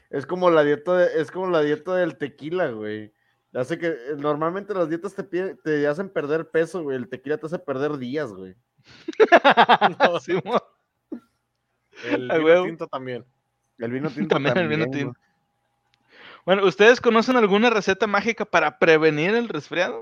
[0.09, 3.13] Es como la dieta, de- es como la dieta del tequila, güey.
[3.53, 6.95] Hace que eh, normalmente las dietas te, pide- te hacen perder peso, güey.
[6.97, 8.55] El tequila te hace perder días, güey.
[10.21, 10.59] Simón.
[12.05, 13.25] El vino tinto también.
[13.79, 15.19] El vino tinto También el vino también, tinto.
[16.45, 20.01] Bueno, ¿ustedes conocen alguna receta mágica para prevenir el resfriado?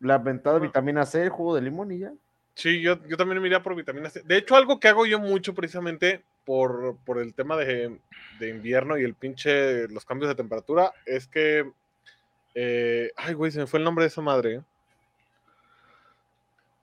[0.00, 2.12] La ventada vitamina C, el jugo de limón y ya.
[2.54, 4.22] Sí, yo, yo también me iría por vitamina C.
[4.24, 7.98] De hecho, algo que hago yo mucho precisamente por, por el tema de,
[8.38, 11.70] de invierno y el pinche, los cambios de temperatura, es que...
[12.54, 14.54] eh, ay, güey, se me fue el nombre de esa madre.
[14.54, 14.62] ¿eh?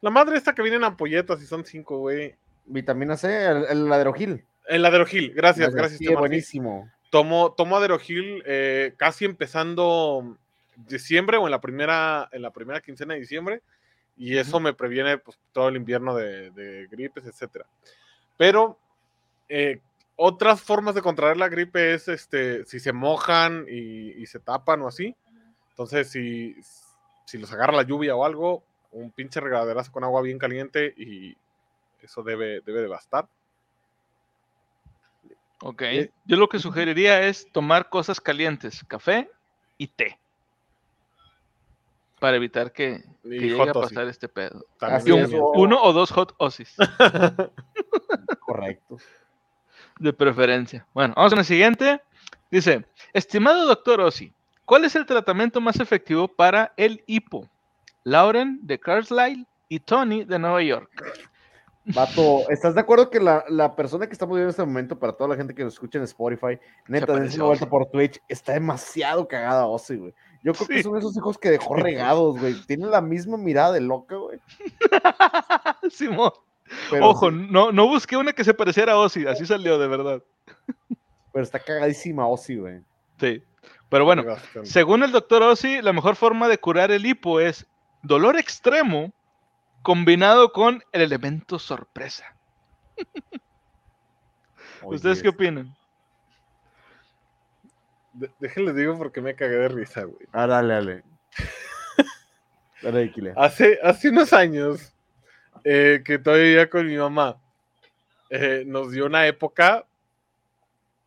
[0.02, 2.36] La madre esta que viene en ampolletas y son cinco, güey.
[2.66, 4.46] Vitamina C, el, el Aderogil.
[4.68, 5.98] El Aderogil, gracias, gracias.
[5.98, 6.92] Sí, buenísimo.
[7.10, 10.38] Tomo, tomo Aderogil eh, casi empezando
[10.76, 13.62] diciembre o en la primera, en la primera quincena de diciembre.
[14.16, 17.66] Y eso me previene pues, todo el invierno de, de gripes, etcétera.
[18.38, 18.78] Pero
[19.50, 19.82] eh,
[20.16, 24.82] otras formas de contraer la gripe es este, si se mojan y, y se tapan
[24.84, 25.16] o así.
[25.70, 26.56] Entonces, si,
[27.26, 31.36] si los agarra la lluvia o algo, un pinche regaderazo con agua bien caliente y
[32.02, 33.28] eso debe, debe de bastar.
[35.62, 35.82] Ok.
[35.82, 39.32] Eh, Yo lo que sugeriría es tomar cosas calientes, café
[39.78, 40.20] y té.
[42.24, 44.66] Para evitar que, que llegue a pasar este pedo.
[44.80, 46.74] Así un- es, uno o dos hot osis,
[48.40, 48.96] Correcto.
[50.00, 50.88] de preferencia.
[50.94, 52.02] Bueno, vamos con el siguiente.
[52.50, 54.34] Dice, estimado doctor Ossi,
[54.64, 57.50] ¿cuál es el tratamiento más efectivo para el hipo?
[58.06, 60.90] Lauren de Carlisle y Tony de Nueva York.
[61.84, 65.12] Vato, ¿estás de acuerdo que la, la persona que estamos viendo en este momento, para
[65.12, 66.58] toda la gente que nos escucha en Spotify,
[66.88, 70.14] neta, dense una vuelta por Twitch, está demasiado cagada Ozzy, güey.
[70.44, 70.84] Yo creo que Sí.
[70.84, 72.54] son esos hijos que dejó regados, güey.
[72.66, 74.40] Tienen la misma mirada de loca, güey.
[75.90, 76.32] Simón.
[76.90, 79.88] Pero Ojo, sí, no, no busqué una que se pareciera a Ozzy, así salió de
[79.88, 80.24] verdad.
[81.32, 82.82] pero está cagadísima Ozzy, güey.
[83.20, 83.44] Sí.
[83.90, 84.24] Pero bueno,
[84.64, 87.68] según el doctor Ozzy, la mejor forma de curar el hipo es
[88.02, 89.14] dolor extremo
[89.84, 92.36] combinado con el elemento sorpresa.
[94.84, 95.76] ¿Ustedes qué opinan?
[98.40, 100.28] Déjenles digo porque me cagué de risa, güey.
[100.32, 101.04] Ah, dale, dale.
[102.82, 103.34] Dale, Kile.
[103.38, 104.94] Hace, hace unos años
[105.64, 107.42] eh, que todavía con mi mamá,
[108.30, 109.86] eh, nos dio una época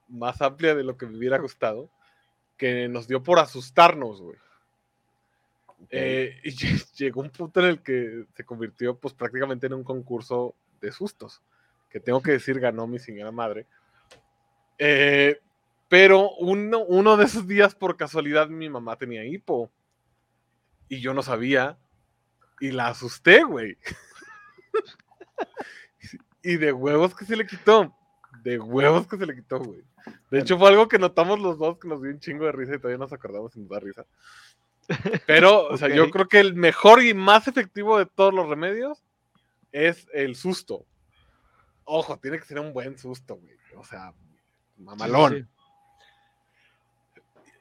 [0.09, 1.91] más amplia de lo que me hubiera gustado,
[2.57, 4.39] que nos dio por asustarnos, güey.
[5.91, 9.85] Eh, y lle- llegó un punto en el que se convirtió pues prácticamente en un
[9.85, 11.43] concurso de sustos,
[11.91, 13.67] que tengo que decir ganó mi señora madre.
[14.79, 15.39] Eh,
[15.89, 19.71] pero uno, uno de esos días por casualidad mi mamá tenía hipo
[20.89, 21.79] y yo no sabía
[22.61, 23.77] y la asusté, güey.
[26.43, 27.95] y de huevos que se le quitó,
[28.43, 29.83] de huevos que se le quitó, güey.
[30.31, 32.75] De hecho fue algo que notamos los dos que nos dio un chingo de risa
[32.75, 34.07] y todavía nos acordamos y nos da risa.
[35.27, 39.05] Pero, o sea, yo creo que el mejor y más efectivo de todos los remedios
[39.73, 40.87] es el susto.
[41.85, 43.57] Ojo, tiene que ser un buen susto, güey.
[43.77, 44.13] O sea,
[44.77, 45.33] mamalón.
[45.33, 45.56] Sí, sí.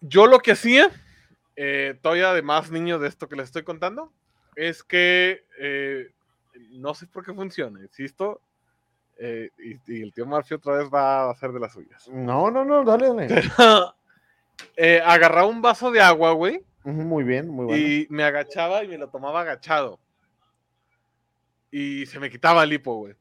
[0.08, 0.92] Yo lo que hacía,
[1.56, 4.12] eh, todavía de más niño de esto que les estoy contando,
[4.56, 6.12] es que eh,
[6.72, 8.42] no sé por qué funciona, insisto.
[9.18, 12.08] eh, y, y el tío Murphy otra vez va a hacer de las suyas.
[12.10, 13.28] No, no, no, dale, dale.
[14.78, 17.78] Eh, agarraba un vaso de agua, güey, Muy bien, muy bueno.
[17.86, 20.00] y me agachaba y me lo tomaba agachado.
[21.72, 23.16] Y se me quitaba el hipo, güey.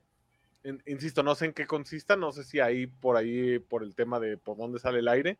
[0.64, 3.94] In- Insisto, no sé en qué consista, no sé si ahí por ahí, por el
[3.96, 5.38] tema de por dónde sale el aire,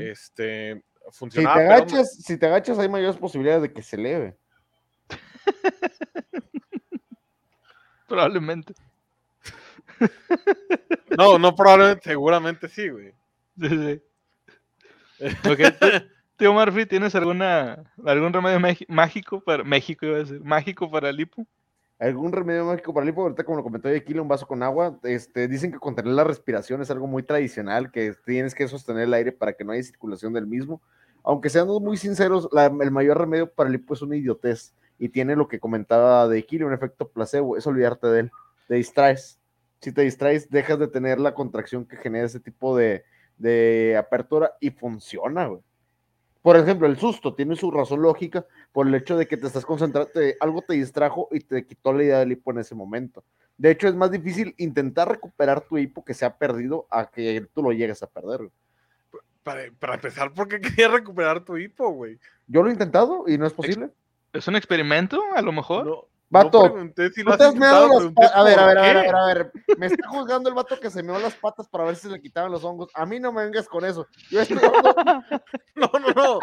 [0.00, 0.74] Este,
[1.10, 1.56] Si funcionaba.
[1.56, 4.36] te pero- agachas, si te agachas hay mayores posibilidades de que se eleve.
[8.08, 8.74] Probablemente.
[11.16, 13.12] No, no probablemente, seguramente sí, güey.
[13.60, 14.02] Sí, sí.
[16.36, 21.20] Tío Murphy, ¿tienes alguna algún remedio mágico para México iba a decir, mágico para el
[21.20, 21.44] hipo?
[21.98, 23.22] ¿Algún remedio mágico para el hipo?
[23.22, 24.98] Ahorita, como lo comentó aquí, un vaso con agua.
[25.02, 29.14] Este, dicen que contener la respiración es algo muy tradicional, que tienes que sostener el
[29.14, 30.80] aire para que no haya circulación del mismo.
[31.24, 35.34] Aunque seamos muy sinceros, el mayor remedio para el hipo es una idiotez y tiene
[35.34, 38.30] lo que comentaba de Kili, un efecto placebo, es olvidarte de él,
[38.68, 39.40] te distraes.
[39.80, 43.04] Si te distraes, dejas de tener la contracción que genera ese tipo de,
[43.38, 45.62] de apertura y funciona, güey.
[46.42, 49.66] Por ejemplo, el susto tiene su razón lógica por el hecho de que te estás
[49.66, 53.24] concentrando, te- algo te distrajo y te quitó la idea del hipo en ese momento.
[53.56, 57.46] De hecho, es más difícil intentar recuperar tu hipo que se ha perdido a que
[57.52, 58.50] tú lo llegues a perder.
[59.42, 62.18] Para, para empezar, ¿por qué quería recuperar tu hipo, güey?
[62.46, 63.90] Yo lo he intentado y no es posible.
[64.32, 65.86] ¿Es un experimento, a lo mejor?
[65.86, 68.40] No, Vato, no pregunté si lo No has te has meado intentado, las pregunté pa-
[68.40, 69.52] a ver, a ver, a ver, a ver, a ver.
[69.78, 72.20] Me está juzgando el vato que se meó las patas para ver si se le
[72.20, 72.90] quitaban los hongos.
[72.94, 74.06] A mí no me vengas con eso.
[74.30, 74.58] Yo estoy
[75.74, 76.38] No, no, no.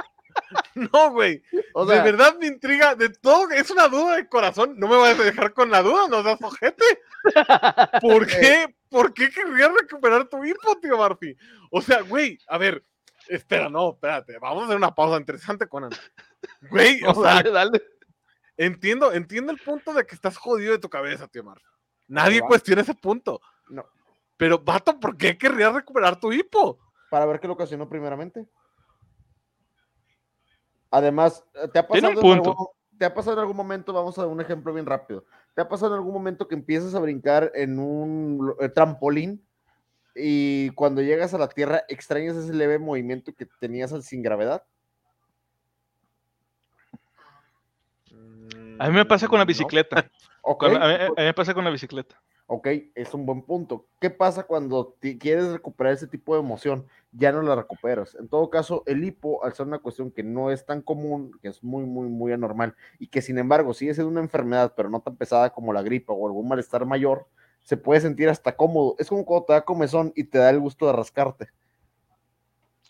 [0.75, 1.41] No, güey.
[1.73, 2.95] o sea, de verdad me intriga.
[2.95, 4.73] De todo, es una duda de corazón.
[4.77, 6.83] No me vayas a dejar con la duda, no seas ojete.
[8.01, 8.75] ¿Por qué?
[8.89, 11.35] ¿Por qué querrías recuperar tu hipo, tío Murphy?
[11.71, 12.83] O sea, güey, a ver,
[13.27, 14.37] Espera, no, espérate.
[14.39, 15.91] Vamos a hacer una pausa interesante, Conan.
[16.69, 17.83] Güey, o sea, dale, dale.
[18.57, 21.61] Entiendo, entiendo el punto de que estás jodido de tu cabeza, tío Mar.
[22.07, 23.41] Nadie cuestiona ese punto.
[23.69, 23.85] No.
[24.37, 26.77] Pero, vato, ¿por qué querrías recuperar tu hipo?
[27.09, 28.47] Para ver qué lo ocasionó primeramente.
[30.91, 32.49] Además, eh, ¿te ha Tiene pasado, un en punto.
[32.51, 33.93] algún, ¿te ha pasado en algún momento?
[33.93, 35.25] Vamos a dar un ejemplo bien rápido.
[35.53, 39.45] ¿Te ha pasado en algún momento que empiezas a brincar en un eh, trampolín
[40.15, 44.63] y cuando llegas a la tierra extrañas ese leve movimiento que tenías al- sin gravedad?
[48.79, 49.53] A mí me pasa con la Mm, No.
[49.53, 49.95] bicicleta.
[50.59, 52.21] A, mí, a mí me pasa con la bicicleta.
[52.47, 53.87] ok, es un buen punto.
[53.99, 56.85] ¿Qué pasa cuando ti- quieres recuperar ese tipo de emoción?
[57.11, 58.13] Ya no la recuperas.
[58.13, 61.47] En todo caso, el hipo, al ser una cuestión que no es tan común, que
[61.47, 64.99] es muy, muy, muy anormal, y que sin embargo sigue siendo una enfermedad, pero no
[65.01, 67.27] tan pesada como la gripa o algún malestar mayor,
[67.63, 68.95] se puede sentir hasta cómodo.
[68.99, 71.47] Es como cuando te da comezón y te da el gusto de rascarte.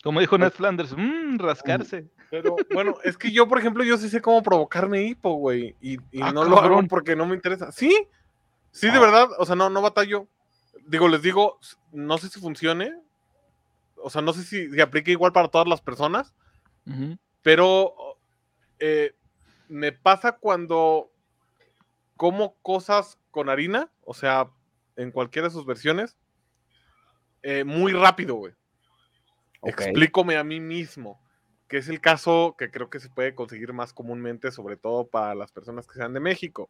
[0.02, 2.10] Como dijo Ned Flanders, mmm, rascarse.
[2.30, 5.76] Pero bueno, es que yo, por ejemplo, yo sí sé cómo provocarme hipo, güey.
[5.80, 6.88] Y, y Ah, no lo hago cabrón.
[6.88, 7.70] porque no me interesa.
[7.72, 8.08] Sí,
[8.72, 9.00] sí, de Ah.
[9.00, 9.28] verdad.
[9.38, 10.26] O sea, no, no batallo.
[10.86, 11.58] Digo, les digo,
[11.92, 12.92] no sé si funcione.
[13.96, 16.34] O sea, no sé si se aplica igual para todas las personas.
[17.42, 17.94] Pero
[18.78, 19.14] eh,
[19.68, 21.10] me pasa cuando
[22.16, 24.48] como cosas con harina, o sea,
[24.96, 26.16] en cualquiera de sus versiones,
[27.42, 28.52] eh, muy rápido, güey.
[29.60, 29.80] Ok.
[29.80, 31.20] Explícome a mí mismo,
[31.68, 35.34] que es el caso que creo que se puede conseguir más comúnmente, sobre todo para
[35.34, 36.68] las personas que sean de México.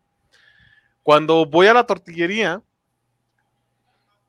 [1.03, 2.63] Cuando voy a la tortillería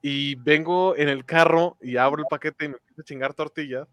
[0.01, 3.87] y vengo en el carro y abro el paquete y me empiezo a chingar tortillas,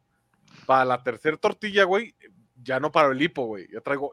[0.67, 2.15] para la tercera tortilla, güey,
[2.63, 3.69] ya no paro el hipo, güey.
[3.73, 4.13] Ya traigo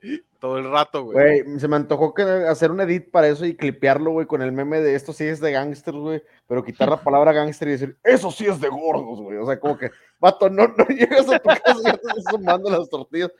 [0.40, 1.42] todo el rato, güey.
[1.42, 4.52] Güey, se me antojó que hacer un edit para eso y clipearlo, güey, con el
[4.52, 7.98] meme de esto sí es de gangsters, güey, pero quitar la palabra gangster y decir,
[8.02, 9.38] eso sí es de gordos, güey.
[9.38, 12.24] O sea, como que, vato, no, no llegas a tu casa y ya te estás
[12.30, 13.32] sumando las tortillas.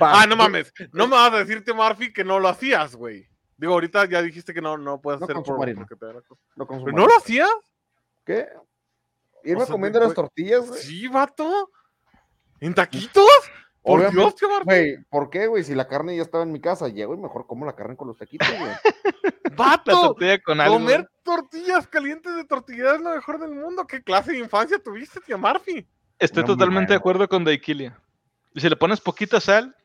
[0.00, 0.72] Ah, no mames.
[0.92, 3.28] No me vas a decir, tío Murphy, que no lo hacías, güey.
[3.56, 6.20] Digo, ahorita ya dijiste que no, no puedes No hacer por, porque te da la
[6.22, 6.40] cosa.
[6.56, 7.50] No consumo ¿Pero no lo hacías?
[8.24, 8.48] ¿Qué?
[9.44, 10.80] Irme O sea, comiendo güey, las tortillas, güey.
[10.80, 11.70] Sí, vato.
[12.60, 13.24] ¿En taquitos?
[13.82, 14.64] Por Dios, tío Murphy.
[14.64, 15.64] Güey, ¿por qué, güey?
[15.64, 18.08] Si la carne ya estaba en mi casa, llego y mejor como la carne con
[18.08, 18.70] los taquitos, güey.
[19.44, 20.00] La Vato.
[20.00, 20.76] tortilla con algo.
[20.76, 23.86] Comer tortillas calientes de tortillería es lo mejor del mundo.
[23.86, 25.86] ¿Qué clase de infancia tuviste, tía Murphy?
[26.18, 27.98] Estoy totalmente de acuerdo con Daikilia.
[28.54, 29.76] Y si le pones poquita sal,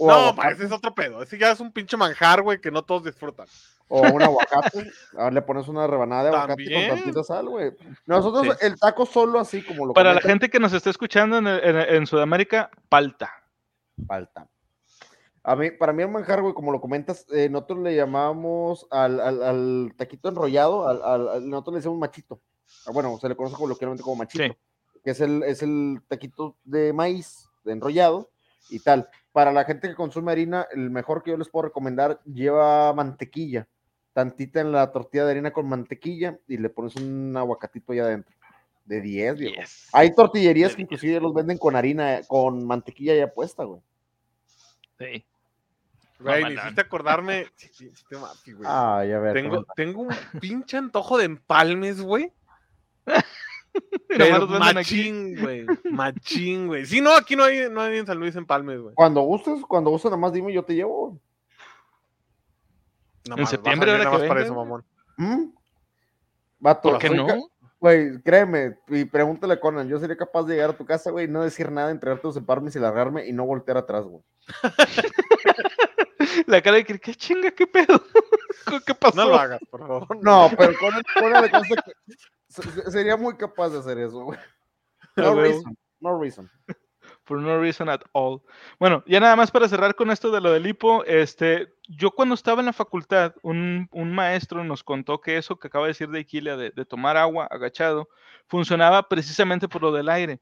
[0.00, 1.22] no, ese es otro pedo.
[1.22, 3.46] Ese ya es un pinche manjar, güey, que no todos disfrutan.
[3.88, 4.90] O un aguacate.
[5.16, 6.88] Ahora le pones una rebanada de aguacate También.
[6.90, 7.72] con tantita sal, güey.
[8.06, 8.66] Nosotros, Sí.
[8.66, 11.76] el taco solo así como lo para la gente que nos está escuchando en, en-
[11.76, 13.30] en Sudamérica, palta.
[14.06, 14.48] falta.
[15.46, 19.20] A mí, para mí el manjar, güey, como lo comentas, eh, nosotros le llamamos al,
[19.20, 22.40] al- al taquito enrollado, al, nosotros le decimos machito.
[22.86, 24.52] Ah, Bueno, se le conoce coloquialmente como machito, Sí.
[25.04, 28.30] que es el, es el taquito de maíz de enrollado
[28.70, 29.08] y tal.
[29.32, 33.68] Para la gente que consume harina, el mejor que yo les puedo recomendar lleva mantequilla,
[34.14, 38.34] tantita en la tortilla de harina con mantequilla y le pones un aguacatito ahí adentro.
[38.86, 39.60] De 10, viejo.
[39.60, 39.88] Yes.
[39.92, 43.80] Hay tortillerías De que inclusive los venden con harina, con mantequilla ya puesta, güey.
[44.98, 45.24] Sí.
[46.20, 47.46] Güey, hiciste acordarme.
[47.56, 47.90] Sí, sí,
[48.44, 48.68] sí, güey.
[48.70, 49.34] Ay, a ver.
[49.34, 52.32] Tengo, tengo un pinche antojo de empalmes, güey.
[54.08, 55.66] Pero machín, güey.
[55.90, 56.86] Machín, güey.
[56.86, 58.94] Sí, no, aquí no hay, no hay en San Luis empalmes, güey.
[58.94, 61.20] Cuando gustes, cuando gustes, nada más dime y yo te llevo.
[63.28, 64.84] No En septiembre, vas a venir ahora nada que más para eso, mamón.
[65.16, 65.44] ¿Mm?
[66.58, 67.26] Vato, ¿Por qué no?
[67.80, 71.28] Güey, créeme, y pregúntale a Conan, yo sería capaz de llegar a tu casa, güey,
[71.28, 74.22] no decir nada, entregarte los emparmes y largarme y no voltear atrás, güey.
[76.46, 77.50] La cara de que, ¿qué chinga?
[77.50, 78.00] ¿Qué pedo?
[78.86, 79.16] ¿Qué pasó?
[79.16, 80.22] No lo hagas, por favor.
[80.22, 81.92] No, pero Conan, Conan le consta que
[82.48, 84.38] se- se- sería muy capaz de hacer eso, güey.
[85.16, 86.50] No reason, no reason.
[87.24, 88.42] For no reason at all.
[88.78, 92.34] Bueno, ya nada más para cerrar con esto de lo del hipo, este, yo cuando
[92.34, 96.10] estaba en la facultad, un, un maestro nos contó que eso que acaba de decir
[96.10, 98.08] de Iquilia, de, de tomar agua agachado,
[98.46, 100.40] funcionaba precisamente por lo del aire.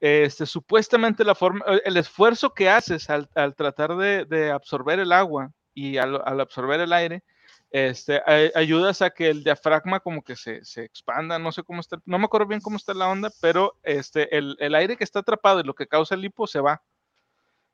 [0.00, 4.98] Este, supuestamente la forma, eh, el esfuerzo que haces al, al tratar de, de absorber
[4.98, 7.22] el agua y al, al absorber el aire,
[7.70, 11.80] este, a- ayudas a que el diafragma como que se, se expanda, no sé cómo
[11.80, 15.04] está, no me acuerdo bien cómo está la onda, pero este, el, el aire que
[15.04, 16.82] está atrapado y lo que causa el hipo se va.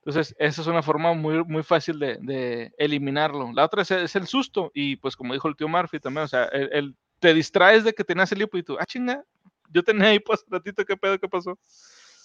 [0.05, 3.53] Entonces, esa es una forma muy, muy fácil de, de eliminarlo.
[3.53, 6.28] La otra es, es el susto y pues como dijo el tío Murphy también, o
[6.28, 9.22] sea, el, el- te distraes de que tenías el hipo y tú, ah, chinga,
[9.68, 11.57] yo tenía hipo hace ratito, ¿qué pedo, qué pasó?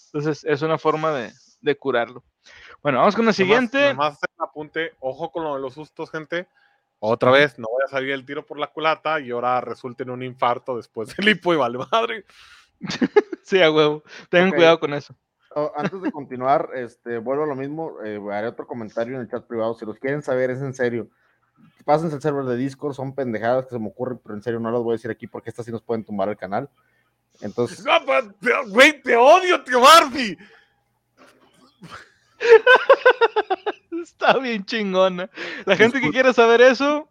[0.08, 2.24] Entonces, es una forma de, de curarlo.
[2.82, 3.90] Bueno, vamos con la siguiente.
[3.94, 6.48] Nomás, apunte, ojo con lo de los sustos, gente.
[7.00, 10.10] Otra vez, no voy a salir el tiro por la culata y ahora resulte en
[10.10, 12.26] un infarto después del hipo y vale madre.
[13.44, 14.04] Sí, a huevo.
[14.30, 15.16] Tengan cuidado con eso.
[15.78, 19.48] antes de continuar, este, vuelvo a lo mismo, eh, haré otro comentario en el chat
[19.48, 19.74] privado.
[19.76, 21.08] Si los quieren saber, es en serio.
[21.86, 24.70] Pásense el server de Discord, son pendejadas que se me ocurren, pero en serio no
[24.70, 26.70] las voy a decir aquí porque estas sí nos pueden tumbar el canal.
[27.40, 30.38] Entonces, No, pues, te- Güey, te odio, tío Barbie.
[34.02, 35.30] Está bien chingona.
[35.66, 37.08] La gente que quiera saber eso,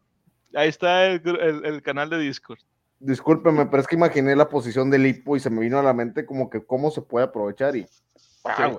[0.54, 2.58] ahí está el, el- el canal de Discord.
[3.00, 5.92] discúlpeme, pero es que imaginé la posición del hipo y se me vino a la
[5.92, 7.86] mente como que cómo se puede aprovechar y.
[8.44, 8.76] Ah.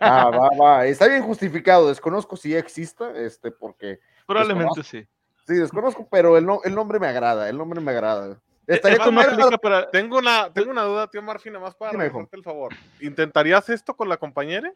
[0.00, 0.86] Ah, va, va.
[0.86, 1.88] Está bien justificado.
[1.88, 3.98] Desconozco si ya exista, este, porque.
[4.26, 5.06] Probablemente sí.
[5.46, 7.48] Sí, desconozco, pero el, no- el nombre me agrada.
[7.48, 8.40] El nombre me agrada.
[8.66, 9.90] Estaría no madre- aplica para.
[9.90, 12.72] Tengo una, tengo una duda, tío Marfin, nada más para hacerte el favor.
[13.00, 14.72] ¿Intentarías esto con la compañera?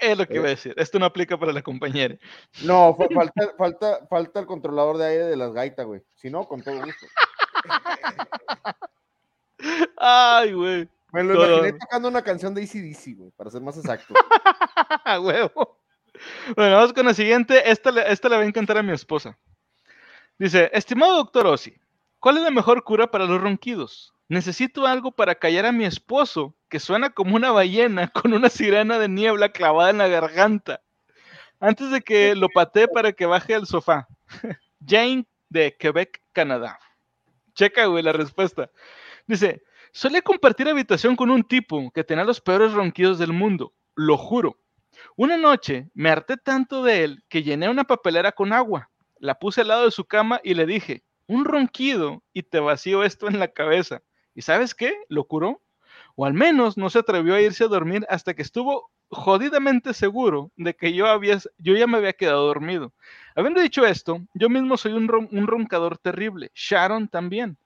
[0.00, 0.74] Es lo que iba a decir.
[0.76, 2.16] Esto no aplica para la compañera.
[2.62, 6.02] No, fa- falta, falta, falta el controlador de aire de las gaitas, güey.
[6.14, 7.06] Si no, con todo gusto.
[9.96, 10.88] Ay, güey.
[11.12, 11.58] Me lo Todo.
[11.58, 14.12] imaginé tocando una canción de ACDC, güey, para ser más exacto.
[15.22, 15.78] Huevo.
[16.54, 17.70] Bueno, vamos con la siguiente.
[17.70, 19.38] Esta, esta le va a encantar a mi esposa.
[20.38, 21.74] Dice, estimado doctor Ossi,
[22.20, 24.12] ¿cuál es la mejor cura para los ronquidos?
[24.28, 28.98] Necesito algo para callar a mi esposo, que suena como una ballena con una sirena
[28.98, 30.82] de niebla clavada en la garganta.
[31.60, 34.06] Antes de que lo patee para que baje al sofá.
[34.86, 36.78] Jane de Quebec, Canadá.
[37.54, 38.70] Checa, güey, la respuesta.
[39.26, 39.62] Dice,
[39.92, 43.74] solía compartir habitación con un tipo que tenía los peores ronquidos del mundo.
[43.94, 44.58] Lo juro.
[45.16, 49.62] Una noche me harté tanto de él que llené una papelera con agua, la puse
[49.62, 53.38] al lado de su cama y le dije, un ronquido y te vacío esto en
[53.38, 54.02] la cabeza.
[54.34, 54.94] ¿Y sabes qué?
[55.08, 55.62] Lo curó.
[56.16, 60.50] O al menos no se atrevió a irse a dormir hasta que estuvo jodidamente seguro
[60.56, 62.92] de que yo, había, yo ya me había quedado dormido.
[63.36, 66.50] Habiendo dicho esto, yo mismo soy un, ron- un roncador terrible.
[66.54, 67.58] Sharon también.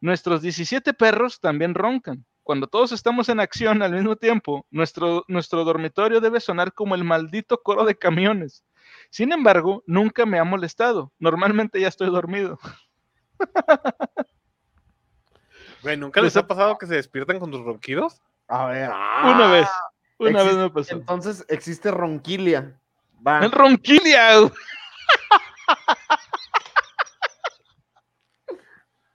[0.00, 2.24] Nuestros 17 perros también roncan.
[2.42, 7.04] Cuando todos estamos en acción al mismo tiempo, nuestro, nuestro dormitorio debe sonar como el
[7.04, 8.64] maldito coro de camiones.
[9.10, 11.12] Sin embargo, nunca me ha molestado.
[11.18, 12.58] Normalmente ya estoy dormido.
[15.82, 18.20] Güey, ¿nunca les ha pasado que se despiertan con tus ronquidos?
[18.48, 18.88] A ver.
[18.88, 19.68] Una ah, vez.
[20.18, 20.94] Una vez me pasó.
[20.94, 22.78] Entonces existe ronquilia.
[23.26, 23.44] Va.
[23.44, 24.50] El ronquilia.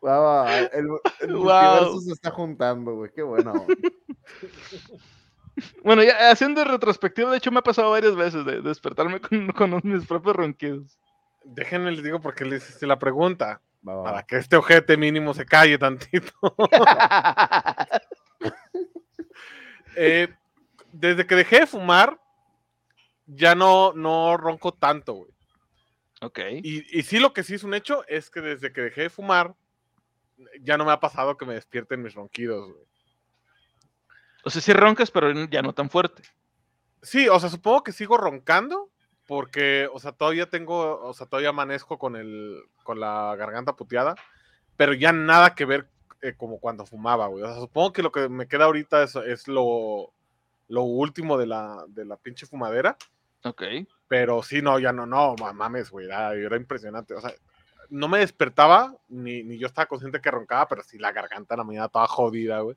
[0.03, 0.87] va, El,
[1.21, 1.43] el Wow.
[1.43, 3.11] multiverso se está juntando, güey.
[3.13, 3.53] Qué bueno.
[5.83, 9.81] Bueno, ya haciendo retrospectiva, de hecho me ha pasado varias veces de despertarme con, con
[9.83, 10.97] mis propios ronquidos.
[11.43, 13.61] Déjenme les digo porque les hice la pregunta.
[13.87, 16.33] Va, va, Para que este ojete mínimo se calle tantito.
[19.95, 20.27] Eh,
[20.91, 22.19] desde que dejé de fumar,
[23.27, 25.31] ya no, no ronco tanto, güey.
[26.21, 26.39] ok.
[26.63, 29.09] Y, y sí, lo que sí es un hecho es que desde que dejé de
[29.11, 29.53] fumar,
[30.61, 32.85] ya no me ha pasado que me despierten mis ronquidos, güey.
[34.43, 36.23] O sea, sí roncas, pero ya no tan fuerte.
[37.01, 38.89] Sí, o sea, supongo que sigo roncando
[39.27, 44.15] porque, o sea, todavía tengo, o sea, todavía amanezco con el, con la garganta puteada,
[44.75, 45.87] pero ya nada que ver
[46.21, 47.43] eh, como cuando fumaba, güey.
[47.43, 50.11] O sea, supongo que lo que me queda ahorita es, es lo,
[50.67, 52.97] lo último de la, de la pinche fumadera,
[53.43, 53.63] Ok.
[54.07, 57.13] pero sí, no, ya no, no, ma- mames, güey, era, era impresionante.
[57.13, 57.31] O sea,
[57.89, 61.63] no me despertaba, ni, ni yo estaba consciente que roncaba, pero sí la garganta la
[61.63, 62.75] mañana toda jodida, güey.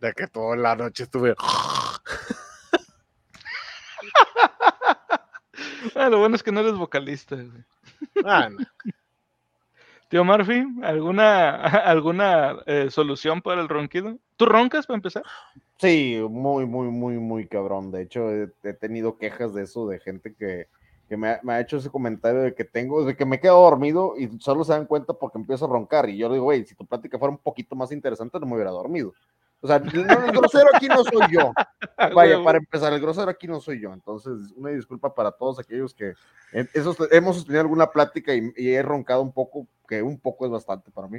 [0.00, 1.34] De que toda la noche estuve...
[5.94, 7.36] Ah, lo bueno es que no eres vocalista.
[7.36, 7.64] güey.
[8.24, 8.58] Ah, no.
[10.08, 11.50] Tío Murphy, ¿alguna,
[11.84, 14.18] alguna eh, solución para el ronquido?
[14.36, 15.22] ¿Tú roncas para empezar?
[15.78, 17.90] Sí, muy, muy, muy, muy cabrón.
[17.90, 20.68] De hecho, he, he tenido quejas de eso, de gente que,
[21.08, 23.60] que me, ha, me ha hecho ese comentario de que tengo, de que me quedo
[23.60, 26.08] dormido y solo se dan cuenta porque empiezo a roncar.
[26.08, 28.54] Y yo le digo, güey, si tu plática fuera un poquito más interesante, no me
[28.54, 29.12] hubiera dormido.
[29.64, 31.54] O sea, no, el grosero aquí no soy yo.
[32.14, 33.94] Vaya, para empezar, el grosero aquí no soy yo.
[33.94, 36.12] Entonces, una disculpa para todos aquellos que
[36.52, 40.44] eh, esos, hemos sostenido alguna plática y, y he roncado un poco, que un poco
[40.44, 41.18] es bastante para mí.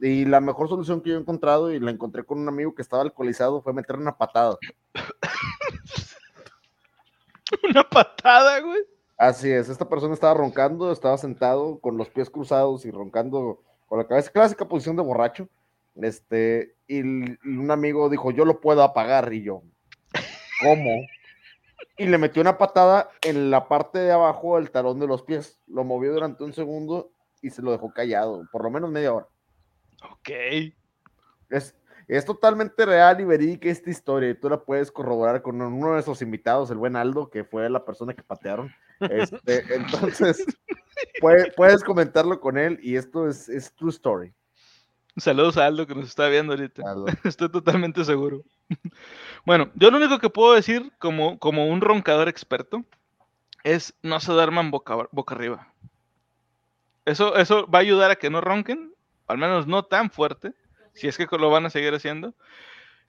[0.00, 2.80] Y la mejor solución que yo he encontrado, y la encontré con un amigo que
[2.80, 4.56] estaba alcoholizado, fue meterle una patada.
[7.62, 8.80] Una patada, güey.
[9.18, 13.98] Así es, esta persona estaba roncando, estaba sentado con los pies cruzados y roncando con
[13.98, 15.46] la cabeza, clásica posición de borracho.
[15.94, 19.62] Este, y, un amigo dijo, yo lo puedo apagar, y yo,
[20.62, 21.06] ¿cómo?
[21.98, 25.60] Y le metió una patada en la parte de abajo del talón de los pies.
[25.66, 27.12] Lo movió durante un segundo
[27.42, 29.26] y se lo dejó callado, por lo menos media hora.
[30.10, 30.30] Ok.
[31.50, 31.74] Es,
[32.08, 35.92] es totalmente real y verídica esta historia y tú la puedes corroborar con uno de
[35.92, 38.72] nuestros invitados, el buen Aldo, que fue la persona que patearon.
[39.00, 40.44] Este, entonces,
[41.20, 44.32] puede- puedes comentarlo con él y esto es, es true story.
[45.16, 46.82] Saludos a Aldo que nos está viendo ahorita.
[46.90, 47.06] Aldo.
[47.24, 48.42] Estoy totalmente seguro.
[49.44, 52.84] Bueno, yo lo único que puedo decir como, como un roncador experto
[53.64, 55.72] es no se duerman boca, boca arriba.
[57.04, 58.94] Eso, eso va a ayudar a que no ronquen,
[59.26, 60.54] al menos no tan fuerte,
[60.94, 62.34] si es que lo van a seguir haciendo.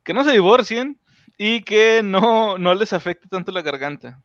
[0.03, 0.99] Que no se divorcien
[1.37, 4.21] y que no, no les afecte tanto la garganta.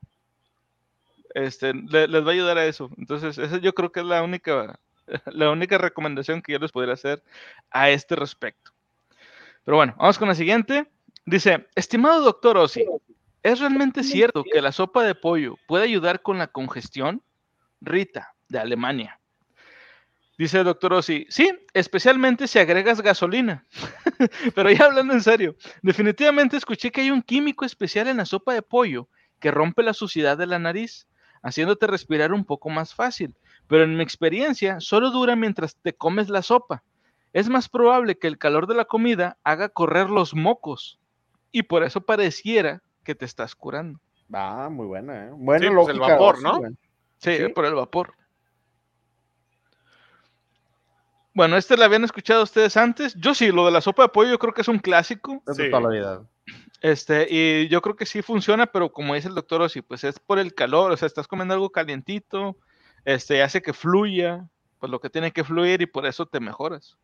[1.34, 2.90] Este, le- les va a ayudar a eso.
[2.96, 4.78] Entonces, esa yo creo que es la única,
[5.26, 7.22] la única recomendación que yo les podría hacer
[7.70, 8.72] a este respecto.
[9.64, 10.86] Pero bueno, vamos con la siguiente.
[11.26, 12.86] Dice, estimado doctor Ossi,
[13.42, 17.22] ¿es realmente cierto que la sopa de pollo puede ayudar con la congestión?
[17.80, 19.20] Rita, de Alemania.
[20.38, 23.66] Dice el doctor Ossi, sí, especialmente si agregas gasolina.
[24.54, 28.54] Pero ya hablando en serio, definitivamente escuché que hay un químico especial en la sopa
[28.54, 29.08] de pollo
[29.40, 31.08] que rompe la suciedad de la nariz,
[31.42, 33.34] haciéndote respirar un poco más fácil.
[33.68, 36.82] Pero en mi experiencia, solo dura mientras te comes la sopa.
[37.32, 40.98] Es más probable que el calor de la comida haga correr los mocos
[41.52, 44.00] y por eso pareciera que te estás curando.
[44.32, 45.30] Ah, muy buena, ¿eh?
[45.32, 46.60] Buena Sí, pues, el vapor, sí, ¿no?
[47.18, 47.48] Sí, Sí.
[47.54, 48.14] por el vapor.
[51.34, 53.14] Bueno, este la habían escuchado ustedes antes.
[53.14, 55.42] Yo sí, lo de la sopa de pollo yo creo que es un clásico.
[55.46, 55.70] De Sí.
[55.70, 56.22] toda la vida.
[56.80, 60.18] Este, y yo creo que sí funciona, pero como dice el doctor Ossi, pues es
[60.18, 62.56] por el calor, o sea, estás comiendo algo calientito,
[63.04, 66.96] este, hace que fluya, pues lo que tiene que fluir y por eso te mejoras.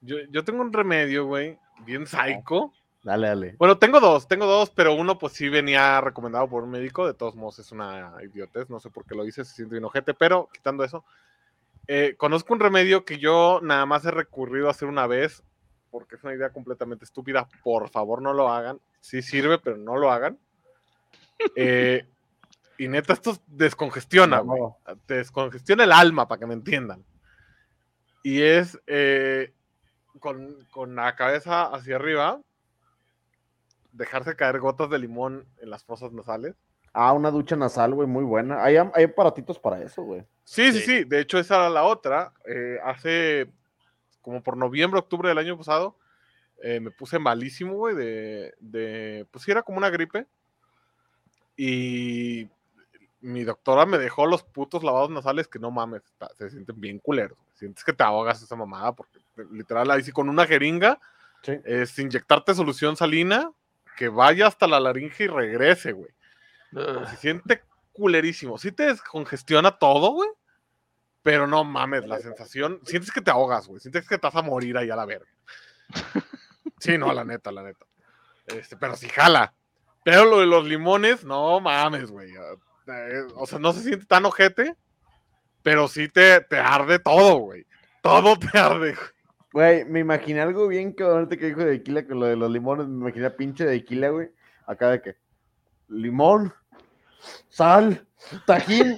[0.00, 2.72] Yo, yo tengo un remedio, güey, bien psycho.
[3.02, 3.56] Dale, dale.
[3.58, 7.14] Bueno, tengo dos, tengo dos, pero uno pues sí venía recomendado por un médico, de
[7.14, 10.14] todos modos es una idiotez, no sé por qué lo hice, se siente bien ojete,
[10.14, 11.04] pero quitando eso,
[11.86, 15.42] eh, conozco un remedio que yo nada más he recurrido a hacer una vez,
[15.90, 19.96] porque es una idea completamente estúpida, por favor no lo hagan, sí sirve, pero no
[19.96, 20.38] lo hagan.
[21.54, 22.04] Eh,
[22.78, 24.60] y neta, esto descongestiona, güey.
[24.60, 27.04] No, te descongestiona el alma, para que me entiendan.
[28.22, 29.52] Y es eh,
[30.20, 32.40] con, con la cabeza hacia arriba,
[33.92, 36.54] dejarse caer gotas de limón en las fosas nasales.
[36.92, 38.62] Ah, una ducha nasal, güey, muy buena.
[38.62, 40.24] Hay, hay aparatitos para eso, güey.
[40.44, 41.04] Sí, sí, sí.
[41.04, 42.32] De hecho, esa era la otra.
[42.46, 43.50] Eh, hace
[44.22, 45.96] como por noviembre, octubre del año pasado,
[46.62, 50.26] eh, me puse malísimo, güey, de, de, pues sí, era como una gripe.
[51.56, 52.48] Y
[53.20, 56.98] mi doctora me dejó los putos lavados nasales que no mames, está- se sienten bien
[56.98, 57.36] culeros.
[57.54, 61.00] Sientes que te ahogas esa mamada, porque te- literal ahí sí con una jeringa
[61.42, 61.52] Sí.
[61.64, 63.50] es inyectarte solución salina
[63.96, 66.10] que vaya hasta la laringe y regrese, güey.
[67.10, 67.62] Se siente
[67.92, 68.58] culerísimo.
[68.58, 70.28] Sí te descongestiona todo, güey.
[71.22, 72.80] Pero no mames, la sensación.
[72.84, 73.80] Sientes que te ahogas, güey.
[73.80, 75.28] Sientes que te vas a morir ahí a la verga.
[76.80, 77.84] Sí, no, la neta, la neta.
[78.46, 79.52] Este, pero sí jala.
[80.04, 82.32] Pero lo de los limones, no mames, güey.
[82.88, 84.74] Eh, O sea, no se siente tan ojete,
[85.62, 87.66] pero sí te, te arde todo, güey.
[88.02, 89.08] Todo te arde, güey.
[89.52, 92.50] Güey, me imaginé algo bien que ahorita que dijo de Aquila, que lo de los
[92.50, 94.30] limones, me imaginé a pinche de Aquila, güey.
[94.66, 95.16] Acá de que
[95.88, 96.52] limón,
[97.48, 98.06] sal,
[98.46, 98.94] tajín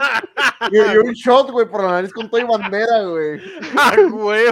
[0.73, 3.41] y, y un shot, güey, por la nariz con toda y bandera, güey.
[3.79, 4.47] ¡Ah, güey!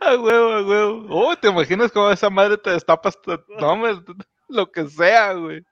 [0.00, 1.06] A huevo, a huevo.
[1.10, 3.42] Oh, ¿te imaginas cómo esa madre te destapa hasta...
[3.58, 3.76] No,
[4.48, 5.64] lo que sea, güey.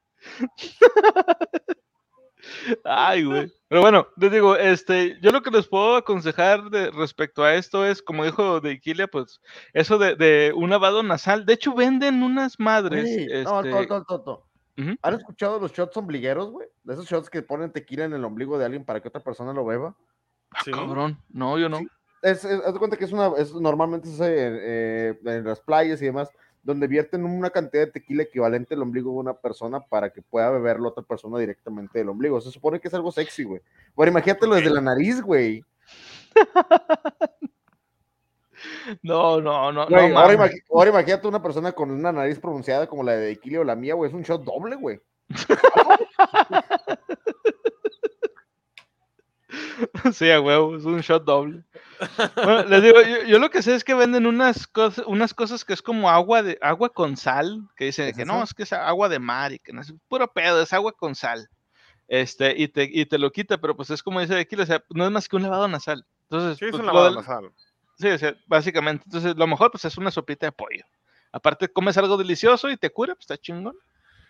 [2.84, 3.52] Ay, güey.
[3.68, 7.86] Pero bueno, les digo, este, yo lo que les puedo aconsejar de, respecto a esto
[7.86, 9.40] es, como dijo de Iquilia, pues,
[9.74, 11.44] eso de, de un lavado nasal.
[11.44, 13.04] De hecho, venden unas madres.
[13.04, 14.46] Güey, este, No, to, to.
[14.78, 14.94] Ujú.
[15.02, 16.68] ¿Han escuchado los shots ombligueros, güey?
[16.84, 19.52] De esos shots que ponen tequila en el ombligo de alguien para que otra persona
[19.52, 19.94] lo beba.
[20.64, 20.70] Sí.
[20.70, 21.18] Cabrón.
[21.28, 21.80] No, yo no.
[22.22, 25.60] Es, es- haz de cuenta que es una, es, normalmente se hace eh, en las
[25.60, 26.30] playas y demás,
[26.62, 30.50] donde vierten una cantidad de tequila equivalente al ombligo de una persona para que pueda
[30.50, 32.40] beberlo otra persona directamente del ombligo.
[32.40, 33.60] Se supone que es algo sexy, güey.
[33.94, 35.64] Bueno, imagínatelo desde la nariz, güey.
[39.02, 39.86] No, no, no.
[39.86, 43.62] Güey, no ahora, ahora imagínate una persona con una nariz pronunciada como la de Equilio
[43.62, 44.10] o la mía, güey.
[44.10, 45.00] Es un shot doble, güey.
[50.12, 51.64] Sí, a huevo, es un shot doble.
[52.36, 55.64] Bueno, les digo, yo, yo lo que sé es que venden unas cosas, unas cosas
[55.64, 58.32] que es como agua de agua con sal, que dicen ¿Es que eso?
[58.32, 60.92] no, es que es agua de mar y que no es puro pedo, es agua
[60.92, 61.48] con sal.
[62.08, 64.82] Este, y te, y te lo quita, pero pues es como dice aquí, o sea,
[64.90, 66.04] no es más que un lavado nasal.
[66.22, 67.52] Entonces, Sí, es pues, un lavado del- nasal.
[67.98, 69.04] sí, o sea, básicamente.
[69.06, 70.84] Entonces, lo mejor pues es una sopita de pollo.
[71.32, 73.76] Aparte, comes algo delicioso y te cura, pues está chingón.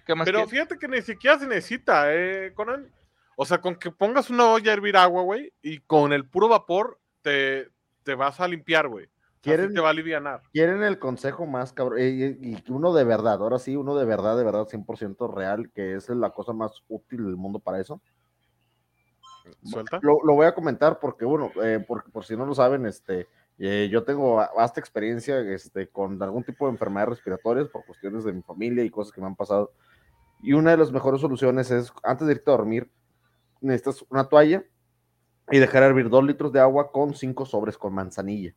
[0.04, 0.50] ¿Qué más Pero quieres?
[0.50, 2.92] fíjate que ni siquiera se necesita, eh, Conan.
[3.36, 6.48] O sea, con que pongas una olla a hervir agua, güey, y con el puro
[6.48, 7.68] vapor te,
[8.02, 9.08] te vas a limpiar, güey.
[9.40, 10.42] ¿Quieren, te va a aliviar.
[10.52, 11.98] quieren el consejo más cabrón?
[12.00, 15.94] Y, y- uno de verdad, ahora sí, uno de verdad, de verdad, 100% real, que
[15.94, 18.00] es la cosa más útil del mundo para eso.
[19.64, 19.98] Suelta.
[20.02, 23.26] Lo, lo voy a comentar porque, bueno, eh, porque por si no lo saben, este,
[23.62, 28.24] Eh, yo tengo va- vasta experiencia este, con algún tipo de enfermedades respiratorias por cuestiones
[28.24, 29.74] de mi familia y cosas que me han pasado.
[30.40, 32.90] Y una de las mejores soluciones es, antes de irte a dormir,
[33.60, 34.64] necesitas una toalla
[35.50, 38.54] y dejar hervir dos litros de agua con cinco sobres con manzanilla,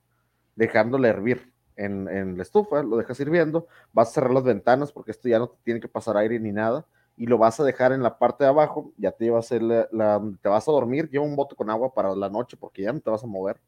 [0.56, 5.12] dejándole hervir en, en la estufa, lo dejas hirviendo, vas a cerrar las ventanas porque
[5.12, 6.86] esto ya no te tiene que pasar aire ni nada,
[7.16, 9.88] y lo vas a dejar en la parte de abajo, ya te llevas el,
[10.42, 13.00] te vas a dormir, lleva un bote con agua para la noche porque ya no
[13.00, 13.60] te vas a mover,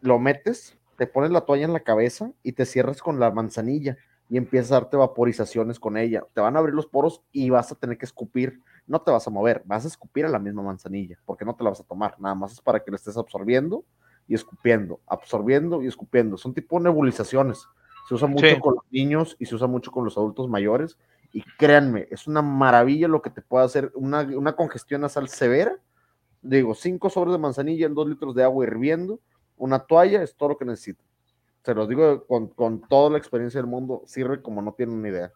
[0.00, 3.96] lo metes, te pones la toalla en la cabeza y te cierras con la manzanilla
[4.28, 6.24] y empiezas a darte vaporizaciones con ella.
[6.34, 8.60] Te van a abrir los poros y vas a tener que escupir.
[8.86, 11.64] No te vas a mover, vas a escupir a la misma manzanilla, porque no te
[11.64, 12.18] la vas a tomar.
[12.20, 13.84] Nada más es para que la estés absorbiendo
[14.28, 16.36] y escupiendo, absorbiendo y escupiendo.
[16.36, 17.66] Son tipo nebulizaciones.
[18.08, 18.60] Se usa mucho Sí.
[18.60, 20.98] con los niños y se usa mucho con los adultos mayores.
[21.32, 25.76] Y créanme, es una maravilla lo que te puede hacer una, una congestión nasal severa.
[26.42, 29.18] Digo, cinco sobres de manzanilla en dos litros de agua hirviendo,
[29.56, 31.02] una toalla, es todo lo que necesito.
[31.62, 35.08] Se los digo con, con toda la experiencia del mundo, sirve como no tienen ni
[35.08, 35.32] idea.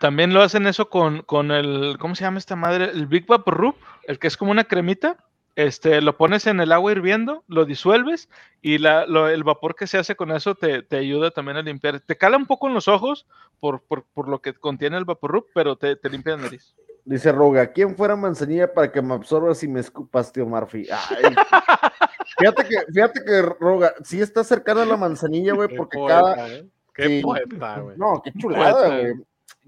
[0.00, 2.84] También lo hacen eso con, con el, ¿cómo se llama esta madre?
[2.90, 3.74] El Big Vapor Rub,
[4.04, 5.16] el que es como una cremita.
[5.56, 8.28] Este, lo pones en el agua hirviendo, lo disuelves
[8.62, 11.62] y la, lo- el vapor que se hace con eso te, te ayuda también a
[11.62, 11.98] limpiar.
[11.98, 13.26] Te cala un poco en los ojos
[13.58, 16.76] por, por, por lo que contiene el Vapor Rub, pero te, te limpia la nariz.
[17.04, 20.86] Dice Roga, ¿quién fuera manzanilla para que me absorbas y me escupas, tío Murphy?
[20.92, 21.34] Ay,
[22.38, 26.48] fíjate que, fíjate que Roga, sí está cercana a la manzanilla, güey, porque poeta, cada.
[26.50, 26.68] ¿eh?
[26.94, 27.20] Qué sí.
[27.22, 27.96] poeta, güey.
[27.96, 29.14] No, qué chulada, güey.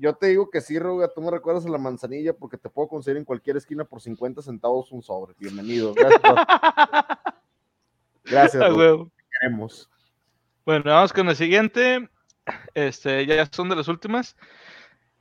[0.01, 2.88] Yo te digo que sí, Roga, tú me recuerdas a la manzanilla porque te puedo
[2.88, 5.34] conseguir en cualquier esquina por 50 centavos un sobre.
[5.38, 5.92] Bienvenido.
[5.92, 6.22] Gracias.
[8.24, 8.62] Gracias,
[9.40, 9.90] queremos.
[10.64, 12.09] Bueno, vamos con el siguiente.
[12.72, 14.36] Este, ya son de las últimas.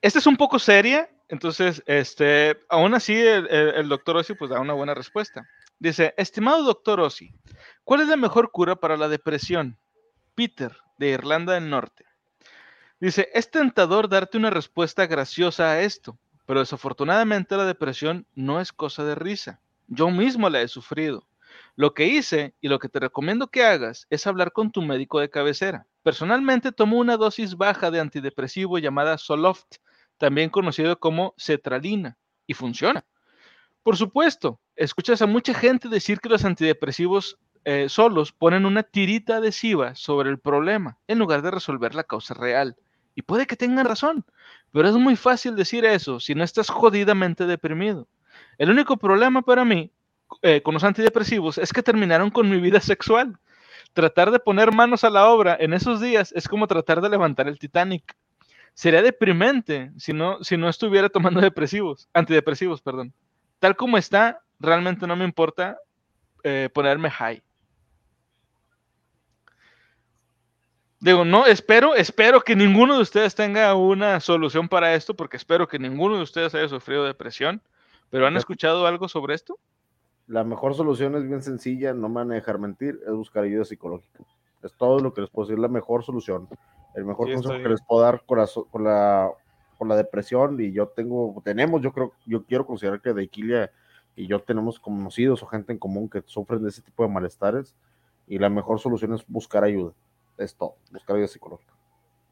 [0.01, 4.49] Esta es un poco seria, entonces, este, aún así, el, el- el doctor Ossi pues
[4.49, 5.45] da una buena respuesta.
[5.77, 7.33] Dice, estimado doctor Ossi,
[7.83, 9.77] ¿cuál es la mejor cura para la depresión?
[10.35, 12.05] Peter, de Irlanda del Norte.
[12.99, 18.73] Dice, es tentador darte una respuesta graciosa a esto, pero desafortunadamente la depresión no es
[18.73, 19.61] cosa de risa.
[19.87, 21.27] Yo mismo la he sufrido.
[21.75, 25.19] Lo que hice y lo que te recomiendo que hagas es hablar con tu médico
[25.19, 25.87] de cabecera.
[26.03, 29.77] Personalmente tomo una dosis baja de antidepresivo llamada Zoloft,
[30.17, 33.05] también conocido como cetralina, y funciona.
[33.81, 39.37] Por supuesto, escuchas a mucha gente decir que los antidepresivos eh, solos ponen una tirita
[39.37, 42.75] adhesiva sobre el problema en lugar de resolver la causa real.
[43.15, 44.25] Y puede que tengan razón,
[44.71, 48.07] pero es muy fácil decir eso si no estás jodidamente deprimido.
[48.57, 49.91] El único problema para mí
[50.41, 53.37] eh, con los antidepresivos es que terminaron con mi vida sexual.
[53.93, 57.47] Tratar de poner manos a la obra en esos días es como tratar de levantar
[57.47, 58.15] el Titanic.
[58.73, 63.13] Sería deprimente si no, si no estuviera tomando depresivos, antidepresivos, perdón.
[63.59, 65.79] Tal como está, realmente no me importa
[66.43, 67.41] eh, ponerme high.
[71.01, 75.67] Digo, no, espero, espero que ninguno de ustedes tenga una solución para esto, porque espero
[75.67, 77.61] que ninguno de ustedes haya sufrido depresión.
[78.09, 79.57] ¿Pero han escuchado algo sobre esto?
[80.27, 83.65] La mejor solución es bien sencilla, no me van a dejar mentir, es buscar ayuda
[83.65, 84.23] psicológica.
[84.61, 86.47] Es todo lo que les puedo decir, la mejor solución.
[86.95, 89.29] El mejor Sí, consejo que les puedo dar con la, con la,
[89.77, 93.71] con la depresión y yo tengo, tenemos, yo creo, yo quiero considerar que Deiquilia
[94.15, 97.75] y yo tenemos conocidos o gente en común que sufren de ese tipo de malestares
[98.27, 99.93] y la mejor solución es buscar ayuda.
[100.39, 101.73] Es todo, buscar ayuda psicológica.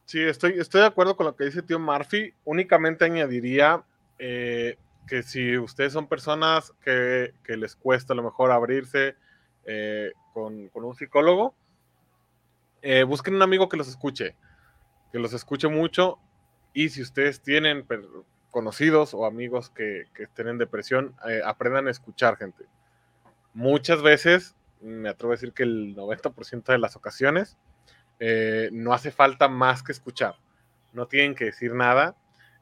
[0.05, 2.34] Sí, estoy, estoy de acuerdo con lo que dice tío Murphy.
[2.45, 3.84] Únicamente añadiría
[4.18, 9.16] eh, que si ustedes son personas que, que les cuesta a lo mejor abrirse
[9.66, 11.53] eh, con, con un psicólogo,
[12.82, 14.36] eh, busquen un amigo que los escuche,
[15.12, 16.20] que los escuche mucho.
[16.74, 17.86] Y si ustedes tienen
[18.51, 22.66] conocidos o amigos que, que estén en depresión, eh, aprendan a escuchar gente.
[23.53, 27.58] Muchas veces, me atrevo a decir que el 90% de las ocasiones,
[28.20, 30.36] eh, no hace falta más que escuchar.
[30.93, 32.15] No tienen que decir nada.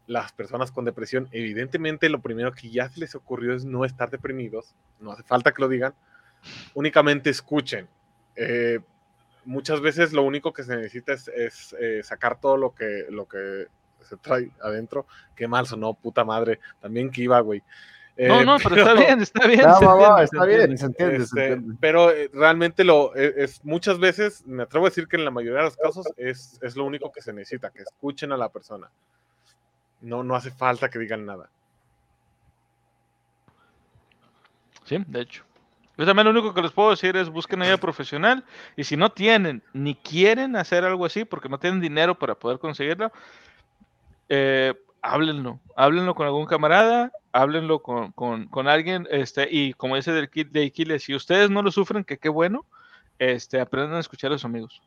[0.08, 4.10] Las personas con depresión, evidentemente, lo primero que ya se les ocurrió es no estar
[4.10, 4.76] deprimidos.
[5.00, 5.94] No hace falta que lo digan.
[6.74, 7.88] Únicamente escuchen.
[8.36, 8.80] Eh,
[9.46, 13.68] muchas veces lo único que se necesita es, eh, sacar todo lo que, lo que
[14.02, 15.08] se trae adentro.
[15.36, 16.60] Qué mal sonó, puta madre.
[16.82, 17.64] También que iba, güey.
[18.18, 19.60] No, Eh, no, pero está bien, está bien.
[20.22, 20.78] Está bien, entiende.
[20.78, 21.78] se entiende, se este, entiende.
[21.82, 25.32] pero eh, realmente lo es, es- muchas veces, me atrevo a decir que en la
[25.32, 28.48] mayoría de los casos es, es lo único que se necesita, que escuchen a la
[28.50, 28.90] persona.
[30.02, 31.50] No, no hace falta que digan nada.
[34.86, 35.44] Sí, de hecho.
[35.98, 38.44] Yo también lo único que les puedo decir es busquen ayuda profesional
[38.76, 42.60] y si no tienen ni quieren hacer algo así porque no tienen dinero para poder
[42.60, 43.12] conseguirlo,
[44.28, 44.74] eh,
[45.14, 50.50] háblenlo, háblenlo con algún camarada, háblenlo con, con- alguien, este, y como dice del kit
[50.52, 52.66] de Iquiles, si ustedes no lo sufren, que qué bueno,
[53.20, 54.84] Este, aprendan a escuchar a sus amigos.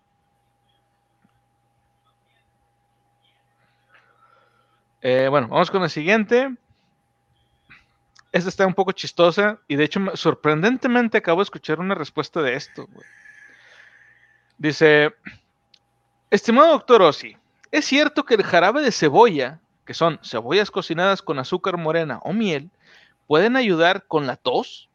[5.01, 6.51] Eh, bueno, vamos con la siguiente.
[8.33, 12.41] Esta está un poco chistosa y de hecho me- sorprendentemente acabo de escuchar una respuesta
[12.41, 12.89] de esto.
[14.59, 15.12] Dice,
[16.31, 17.37] estimado doctor Ossi,
[17.71, 22.34] ¿es cierto que el jarabe de cebolla, que son cebollas cocinadas con azúcar morena o
[22.34, 22.68] miel,
[23.26, 24.91] pueden ayudar con la tos?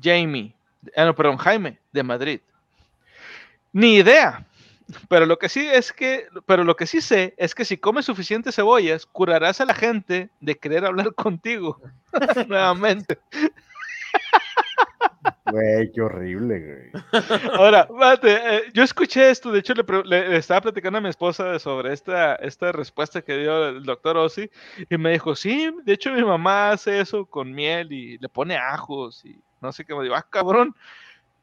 [0.00, 0.54] Jamie,
[0.96, 2.40] ah, no, perdón, Jaime, de Madrid.
[3.72, 4.46] Ni idea.
[5.08, 8.04] Pero lo que sí es que, pero lo que sí sé es que si comes
[8.04, 11.80] suficientes cebollas, curarás a la gente de querer hablar contigo.
[12.46, 13.18] Nuevamente.
[15.48, 17.04] Güey, qué horrible, güey.
[17.54, 19.74] Ahora, espérate, eh, yo escuché esto, de hecho
[20.04, 24.50] le, estaba platicando a mi esposa sobre esta, esta respuesta que dio el doctor Ossi
[24.90, 28.56] y me dijo, sí, de hecho mi mamá hace eso con miel y le pone
[28.56, 30.74] ajos y no sé qué, me digo, ah, cabrón.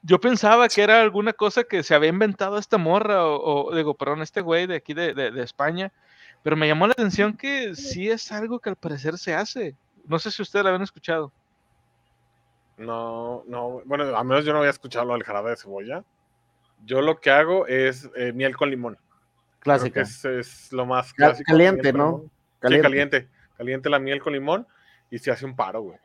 [0.03, 3.95] Yo pensaba que era alguna cosa que se había inventado esta morra o, o, digo,
[3.95, 5.91] perdón, este güey de aquí de- de España,
[6.43, 9.75] pero me llamó la atención que sí es algo que al parecer se hace.
[10.05, 11.31] No sé si ustedes la habían escuchado.
[12.77, 16.03] No, no, bueno, a menos yo no había escuchado lo del jarabe de cebolla.
[16.85, 18.97] Yo lo que hago es eh, miel con limón.
[19.59, 20.01] Clásica.
[20.01, 21.51] es, es lo más clásico.
[21.51, 22.21] caliente, miel ¿no?
[22.23, 22.83] Sí, Caliente.
[22.83, 23.29] caliente.
[23.57, 24.67] Caliente la miel con limón
[25.09, 25.99] y se hace un paro, güey.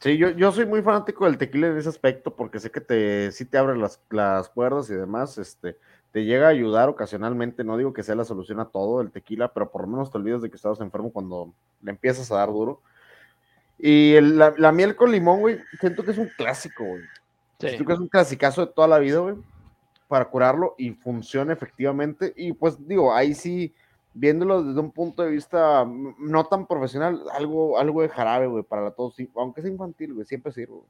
[0.00, 3.32] Sí, yo, yo soy muy fanático del tequila en ese aspecto porque sé que te,
[3.32, 5.76] sí te abre las, las cuerdas y demás, este,
[6.12, 9.52] te llega a ayudar ocasionalmente, no digo que sea la solución a todo el tequila,
[9.52, 11.52] pero por lo menos te olvidas de que estabas enfermo cuando
[11.82, 12.80] le empiezas a dar duro.
[13.78, 17.02] Y el- la, la miel con limón, güey, siento que es un clásico, güey.
[17.58, 19.36] Siento que es un clasicazo de toda la vida, güey,
[20.08, 22.32] para curarlo y funciona efectivamente.
[22.36, 23.74] Y pues digo, ahí sí,
[24.12, 25.84] viéndolo desde un punto de vista
[26.18, 30.52] no tan profesional, algo, algo de jarabe, güey, para sí, aunque sea infantil, güey, siempre
[30.52, 30.74] sirve.
[30.74, 30.86] güey.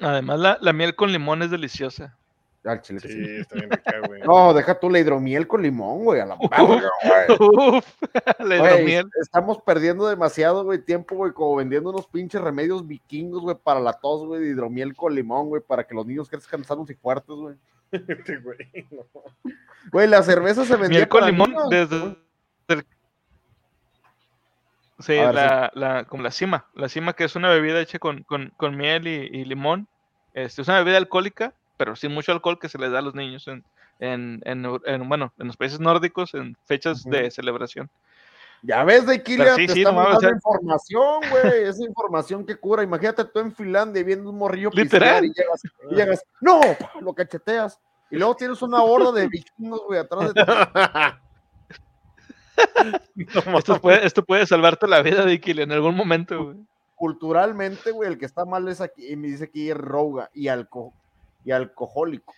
[0.00, 2.16] Además, la, la miel con limón es deliciosa.
[2.64, 3.24] Al chile que sí.
[3.24, 4.20] Sí, está bien rica, güey.
[4.26, 6.90] No, deja tú la hidromiel con limón, güey, a la verga,
[7.28, 7.78] güey.
[7.78, 7.86] Uf,
[8.38, 9.10] la Güey, hidromiel.
[9.20, 13.92] estamos perdiendo demasiado, güey, tiempo, güey, como vendiendo unos pinches remedios vikingos, güey, para la
[13.94, 17.34] tos, güey, de hidromiel con limón, güey, para que los niños crezcan sanos y fuertes,
[17.34, 17.56] güey.
[17.90, 18.58] Este güey,
[18.90, 19.04] no.
[19.90, 21.98] Güey, la cerveza se vendía Miel con limón niños, desde...
[21.98, 22.16] güey.
[25.00, 26.66] Sí, ver, la, la- como la cima.
[26.74, 29.88] La cima que es una bebida hecha con, con- con miel y, y limón.
[30.32, 33.16] Este, es una bebida alcohólica, pero sin mucho alcohol que se les da a los
[33.16, 33.64] niños en,
[33.98, 37.90] en, en bueno, en los países nórdicos en fechas de celebración.
[38.62, 41.64] Ya ves, de sí, te sí, estamos no o sea- información, güey.
[41.64, 42.84] Esa información que cura.
[42.84, 45.24] Imagínate tú en Finlandia viendo un morrillo Literal.
[45.24, 46.60] y llegas, y llegas, ¡no!
[47.00, 47.80] Lo cacheteas.
[48.12, 50.52] Y luego tienes una horda de vikingos, güey, atrás de ti.
[53.34, 56.44] No Esto puede, esto puede salvarte la vida, Dicky, en algún momento.
[56.44, 56.56] güey.
[56.94, 60.92] Culturalmente, güey, el que está mal es aquí, y me dice aquí Roga, y, alco,
[61.44, 62.36] y alcohólicos.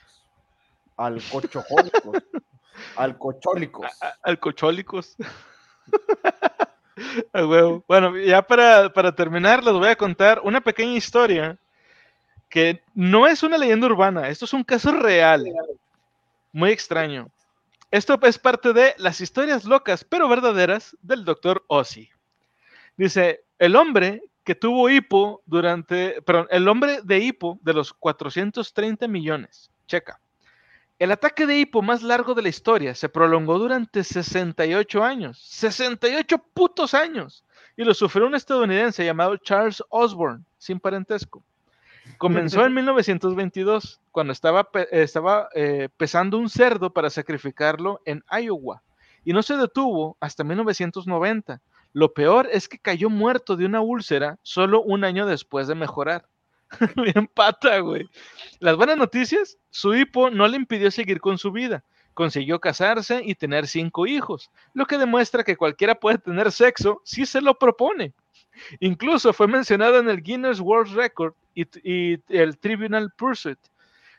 [0.96, 2.18] Alcochojólicos.
[2.96, 3.90] alcochólicos.
[4.22, 5.16] Alcochólicos.
[7.88, 11.58] Bueno, ya para, para terminar, les voy a contar una pequeña historia
[12.48, 15.44] que no es una leyenda urbana, esto es un caso real,
[16.52, 17.28] muy extraño.
[17.90, 22.10] Esto es parte de las historias locas pero verdaderas del doctor Ozzy.
[22.96, 29.08] Dice, el hombre que tuvo hipo durante, perdón, el hombre de hipo de los 430
[29.08, 30.20] millones, checa.
[30.98, 35.38] El ataque de hipo más largo de la historia se prolongó durante 68 años.
[35.42, 37.44] 68 putos años.
[37.76, 41.42] Y lo sufrió un estadounidense llamado Charles Osborne, sin parentesco.
[42.18, 48.82] Comenzó en 1922, cuando estaba, estaba eh, pesando un cerdo para sacrificarlo en Iowa.
[49.24, 51.60] Y no se detuvo hasta 1990.
[51.94, 56.26] Lo peor es que cayó muerto de una úlcera solo un año después de mejorar.
[56.96, 58.10] Bien pata, güey.
[58.58, 61.84] Las buenas noticias, su hipo no le impidió seguir con su vida.
[62.12, 67.26] Consiguió casarse y tener cinco hijos, lo que demuestra que cualquiera puede tener sexo si
[67.26, 68.12] se lo propone.
[68.80, 73.58] Incluso fue mencionado en el Guinness World Record y, y el Tribunal Pursuit.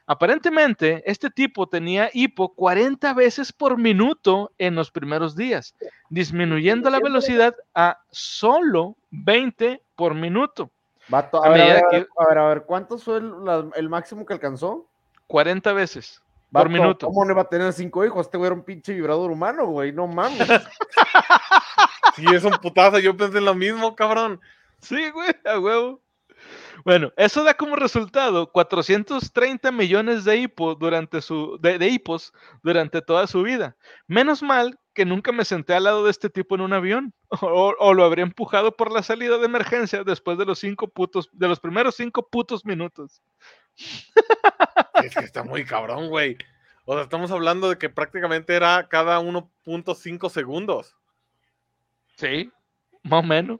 [0.07, 5.73] Aparentemente, este tipo tenía hipo 40 veces por minuto en los primeros días,
[6.09, 10.69] disminuyendo la velocidad a solo 20 por minuto.
[11.07, 13.43] Vato, A a ver, a medida ver, que- a ver, a ver, ¿cuánto fue el,
[13.43, 14.87] la- el máximo que alcanzó?
[15.27, 17.07] 40 veces por minuto.
[17.07, 18.27] ¿Cómo no iba a tener cinco hijos?
[18.27, 20.47] Este güey era un pinche vibrador humano, güey, no mames.
[22.15, 22.97] Sí, es un putazo.
[22.99, 24.39] Yo pensé en lo mismo, cabrón.
[24.79, 25.99] Sí, güey, a huevo.
[26.85, 32.31] Bueno, eso da como resultado 430 millones de hipos durante su de, de hipos
[32.61, 33.75] durante toda su vida.
[34.07, 37.11] Menos mal que nunca me senté al lado de este tipo en un avión
[37.41, 41.27] o, o lo habría empujado por la salida de emergencia después de los cinco putos
[41.33, 43.21] de los primeros cinco putos minutos.
[45.03, 46.37] Es que está muy cabrón, güey.
[46.85, 50.95] O sea, estamos hablando de que prácticamente era cada 1.5 segundos.
[52.15, 52.49] Sí,
[53.03, 53.59] más o menos.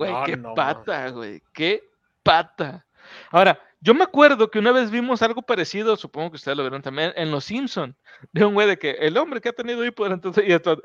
[0.00, 1.42] Güey, No, qué no, pata, güey.
[1.52, 1.84] Qué
[2.22, 2.86] pata.
[3.30, 6.80] Ahora, yo me acuerdo que una vez vimos algo parecido, supongo que ustedes lo vieron
[6.80, 7.94] también, en Los Simpson,
[8.32, 10.80] de un güey de que el hombre que ha tenido hipo durante todo y esto,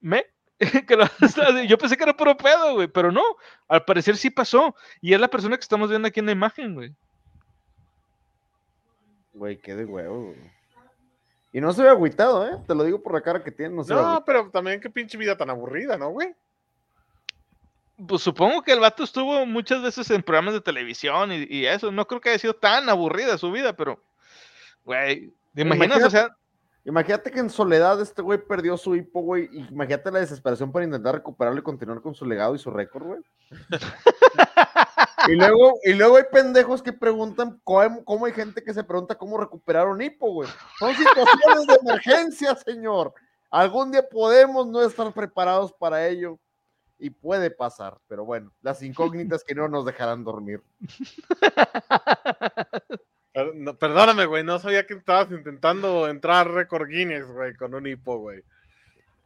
[0.00, 0.26] me
[0.86, 1.04] que lo
[1.66, 3.22] yo pensé que era puro pedo, güey, pero no,
[3.66, 6.72] al parecer sí pasó y es la persona que estamos viendo aquí en la imagen,
[6.72, 6.94] güey.
[9.32, 10.52] Güey, qué de huevo, güey.
[11.52, 12.62] Y no se ve agüitado, ¿eh?
[12.64, 15.18] Te lo digo por la cara que tiene, no se No, pero también qué pinche
[15.18, 16.32] vida tan aburrida, ¿no, güey?
[18.06, 21.90] Pues supongo que el vato estuvo muchas veces en programas de televisión y, y eso,
[21.90, 24.02] no creo que haya sido tan aburrida su vida, pero,
[24.84, 26.04] güey, ¿te imaginas?
[26.04, 26.36] O sea,
[26.86, 29.48] Imagínate que en soledad este güey perdió su hipo, güey.
[29.52, 33.06] y Imagínate la desesperación para intentar recuperarlo y continuar con su legado y su récord,
[33.06, 33.20] güey.
[35.28, 39.18] y, luego, y luego hay pendejos que preguntan cómo, cómo hay gente que se pregunta
[39.18, 40.48] cómo recuperar un hipo, güey.
[40.78, 43.12] Son situaciones de emergencia, señor.
[43.50, 46.38] Algún día podemos no estar preparados para ello.
[46.98, 50.62] Y puede pasar, pero bueno, las incógnitas que no nos dejarán dormir.
[53.78, 58.42] Perdóname, güey, no sabía que estabas intentando entrar récord Guinness, güey, con un hipo, güey.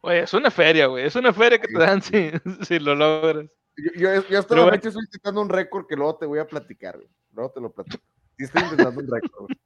[0.01, 2.29] güey, es una feria, güey, es una feria que te dan si,
[2.67, 3.49] si lo logras.
[3.77, 4.71] Yo, yo, yo hasta Pero la bueno.
[4.77, 7.07] fecha estoy intentando un récord que luego te voy a platicar, güey.
[7.33, 8.03] Luego te lo platico.
[8.37, 9.57] Sí estoy intentando un récord, güey.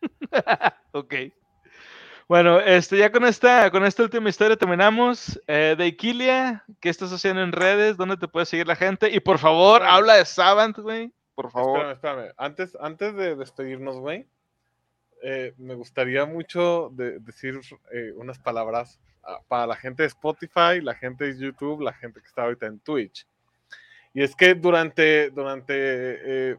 [0.94, 1.14] Ok.
[2.28, 5.40] Bueno, este, ya con esta, con esta última historia terminamos.
[5.46, 7.96] Eh, de Iquilia, ¿qué estás haciendo en redes?
[7.96, 9.10] ¿Dónde te puede seguir la gente?
[9.10, 11.12] Y por favor, habla de Savant, güey.
[11.34, 11.80] Por favor.
[11.92, 12.34] Espérame, espérame.
[12.36, 14.26] Antes, antes de despedirnos, güey,
[15.22, 17.60] eh, me gustaría mucho de- decir
[17.92, 22.20] eh, unas palabras ah, para la gente de Spotify, la gente de YouTube, la gente
[22.20, 23.26] que está ahorita en Twitch.
[24.14, 25.72] Y es que durante, durante,
[26.52, 26.56] eh,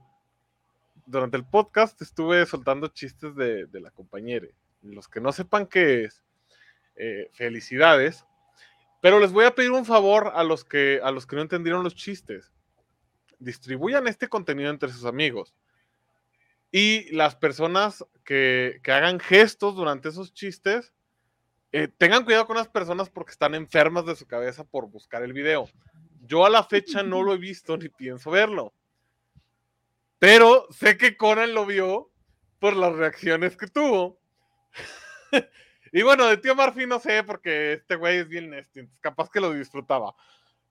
[1.06, 4.48] durante el podcast estuve soltando chistes de, de la compañera.
[4.84, 6.24] Los que no sepan qué es,
[6.96, 8.26] eh, felicidades.
[9.02, 11.84] Pero les voy a pedir un favor a los que, a los que no entendieron
[11.84, 12.54] los chistes
[13.44, 15.56] distribuyan este contenido entre sus amigos.
[16.72, 20.94] Y las personas que, que hagan gestos durante esos chistes,
[21.72, 25.34] eh, tengan cuidado con las personas porque están enfermas de su cabeza por buscar el
[25.34, 25.70] video.
[26.22, 28.74] Yo a la fecha no lo he visto ni pienso verlo.
[30.20, 32.10] Pero sé que Conan lo vio
[32.60, 34.20] por las reacciones que tuvo.
[35.92, 39.40] y bueno, de tío Marfil no sé porque este güey es bien entonces capaz que
[39.40, 40.16] lo disfrutaba.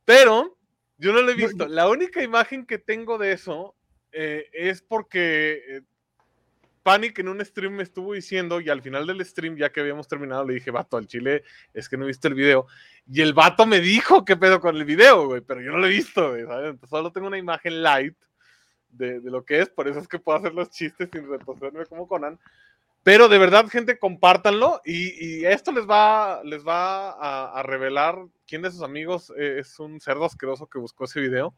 [0.05, 0.59] Pero
[0.99, 1.67] yo no lo he visto.
[1.69, 3.75] La única imagen que tengo de eso
[4.13, 5.81] eh, es porque eh,
[6.83, 10.09] Panic en un stream me estuvo diciendo, y al final del stream, ya que habíamos
[10.09, 12.67] terminado, le dije, vato, al chile, es que no he visto el video.
[13.07, 15.87] Y el vato me dijo qué pedo con el video, güey, pero yo no lo
[15.87, 16.71] he visto, güey, ¿sabes?
[16.71, 18.17] Entonces solo tengo una imagen light
[18.91, 21.87] de, de lo que es, por eso es que puedo hacer los chistes sin retrocederme
[21.87, 22.39] como Conan.
[23.05, 28.17] Pero de verdad, gente, compártanlo y, y esto les va, les va a, a revelar
[28.47, 31.53] quién de sus amigos eh, es un cerdo asqueroso que buscó ese video.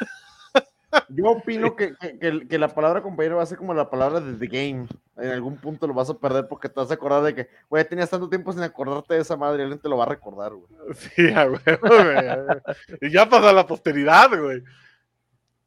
[1.08, 3.88] Yo opino que, que- que el- que la palabra compañero va a ser como la
[3.88, 4.86] palabra de The Game.
[5.16, 7.88] En algún punto lo vas a perder porque te vas a acordar de que, güey,
[7.88, 10.52] tenías tanto tiempo sin acordarte de esa madre y alguien te lo va a recordar,
[10.52, 10.68] güey.
[10.94, 12.58] Sí, a huevo, güey.
[13.00, 14.62] Y ya pasa a la posteridad, güey.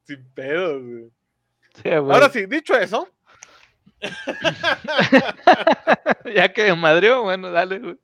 [0.04, 1.10] Sin pedos, güey.
[1.76, 2.14] Sí, güey.
[2.14, 3.08] Ahora sí, dicho eso,
[6.36, 7.98] ya que madrió, bueno, dale, güey.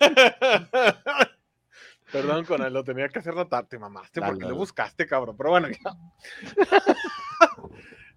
[2.12, 3.66] Perdón, Conan, lo tenía que hacer notar.
[3.66, 4.52] Te mamaste Dale, porque dale.
[4.54, 5.36] lo buscaste, cabrón.
[5.36, 5.92] Pero bueno, ya.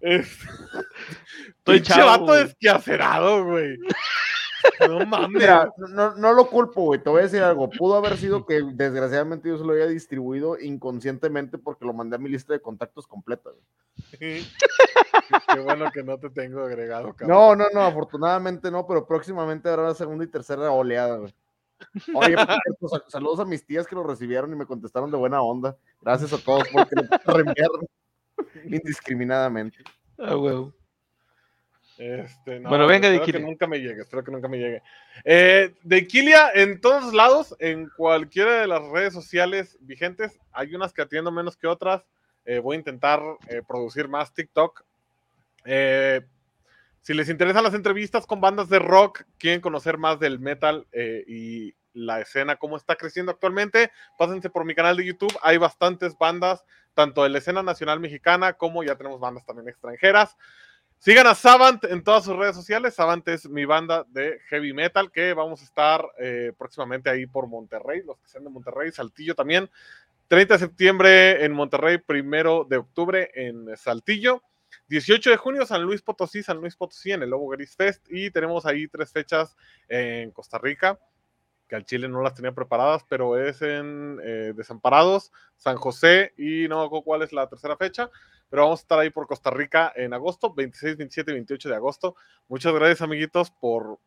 [0.00, 0.38] Es-
[1.58, 2.44] Estoy chavo, vato güey.
[2.44, 3.78] desquacerado, güey.
[4.88, 5.40] No mames.
[5.40, 7.02] Mira, no, no lo culpo, güey.
[7.02, 7.70] Te voy a decir algo.
[7.70, 12.18] Pudo haber sido que desgraciadamente yo se lo había distribuido inconscientemente porque lo mandé a
[12.18, 13.50] mi lista de contactos completa.
[13.50, 14.44] güey.
[15.52, 17.28] Qué bueno que no te tengo agregado, cabrón.
[17.28, 21.34] No, no, no, afortunadamente no, pero próximamente habrá la segunda y tercera oleada, güey.
[22.14, 22.36] Oye,
[23.08, 25.76] saludos a mis tías que lo recibieron y me contestaron de buena onda.
[26.00, 27.02] Gracias a todos porque lo
[27.34, 27.86] reenviaron
[28.64, 29.78] indiscriminadamente.
[30.18, 30.72] Ah, güey.
[31.98, 33.46] Este, no, Bueno, venga, de espero que Iquilia.
[33.46, 34.82] nunca me llegue, espero que nunca me llegue.
[35.24, 40.92] Eh, de Iquilia, en todos lados, en cualquiera de las redes sociales vigentes, hay unas
[40.92, 42.04] que atiendo menos que otras.
[42.44, 44.84] Eh, voy a intentar eh, producir más TikTok.
[47.02, 50.86] Si les interesan las entrevistas con bandas de rock, quieren conocer más del metal
[51.26, 55.34] y la escena, cómo está creciendo actualmente, pásense por mi canal de YouTube.
[55.42, 60.36] Hay bastantes bandas, tanto de la escena nacional mexicana como ya tenemos bandas también extranjeras.
[61.04, 62.94] Sigan a Savant en todas sus redes sociales.
[62.94, 67.46] Savant es mi banda de heavy metal que vamos a estar eh, próximamente ahí por
[67.46, 69.68] Monterrey, los que sean de Monterrey, Saltillo también.
[70.28, 74.42] 30 de septiembre en Monterrey, primero de octubre en Saltillo.
[74.88, 78.06] 18 de junio, San Luis Potosí, San Luis Potosí en el Lobo Gris Fest.
[78.08, 79.54] Y tenemos ahí tres fechas
[79.90, 80.98] en Costa Rica,
[81.68, 86.66] que al Chile no las tenía preparadas, pero es en eh, Desamparados, San José y
[86.66, 88.10] no me acuerdo cuál es la tercera fecha.
[88.50, 91.74] Pero vamos a estar ahí por Costa Rica en agosto, 26, 27 y 28 de
[91.74, 92.16] agosto.
[92.48, 93.98] Muchas gracias, amiguitos, por,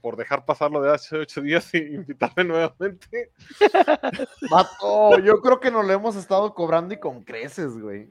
[0.00, 3.32] por dejar pasar lo de hace ocho días y invitarme nuevamente.
[4.50, 8.10] Vato, yo creo que nos lo hemos estado cobrando y con creces, güey.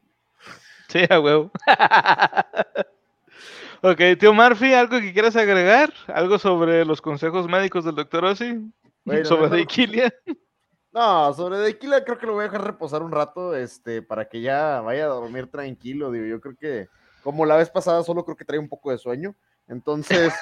[0.88, 1.52] Sí, a huevo.
[3.82, 5.94] ok, tío Murphy, ¿algo que quieras agregar?
[6.08, 10.14] ¿Algo sobre los consejos médicos del doctor la ¿Sobre neta, Deiquilia?
[10.92, 14.42] No, sobre Dequila creo que lo voy a dejar reposar un rato, este, para que
[14.42, 16.90] ya vaya a dormir tranquilo, digo, yo creo que,
[17.24, 19.36] como la vez pasada, solo creo que trae un poco de sueño,
[19.68, 20.34] entonces,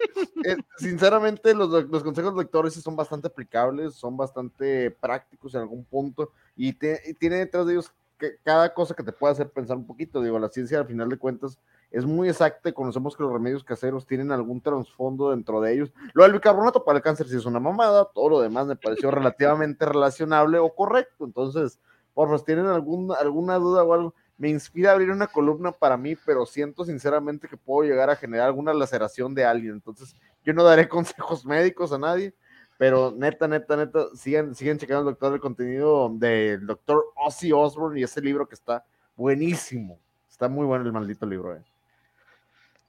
[0.44, 5.62] eh, sinceramente, los, los consejos del doctor sí son bastante aplicables, son bastante prácticos en
[5.62, 9.32] algún punto, y, te- y tiene detrás de ellos que cada cosa que te puede
[9.32, 11.58] hacer pensar un poquito, digo, la ciencia al final de cuentas
[11.90, 15.92] es muy exacta y conocemos que los remedios caseros tienen algún trasfondo dentro de ellos.
[16.14, 19.10] Lo del bicarbonato para el cáncer sí es una mamada, todo lo demás me pareció
[19.10, 21.24] relativamente relacionable o correcto.
[21.24, 21.78] Entonces,
[22.12, 25.72] por favor, si tienen algún, alguna duda o algo, me inspira a abrir una columna
[25.72, 29.74] para mí, pero siento sinceramente que puedo llegar a generar alguna laceración de alguien.
[29.74, 30.14] Entonces,
[30.44, 32.34] yo no daré consejos médicos a nadie,
[32.78, 38.00] pero neta, neta, neta, sigan, sigan checando el doctor el contenido del doctor Ozzy Osbourne
[38.00, 38.84] y ese libro que está
[39.16, 39.98] buenísimo.
[40.28, 41.62] Está muy bueno el maldito libro, eh.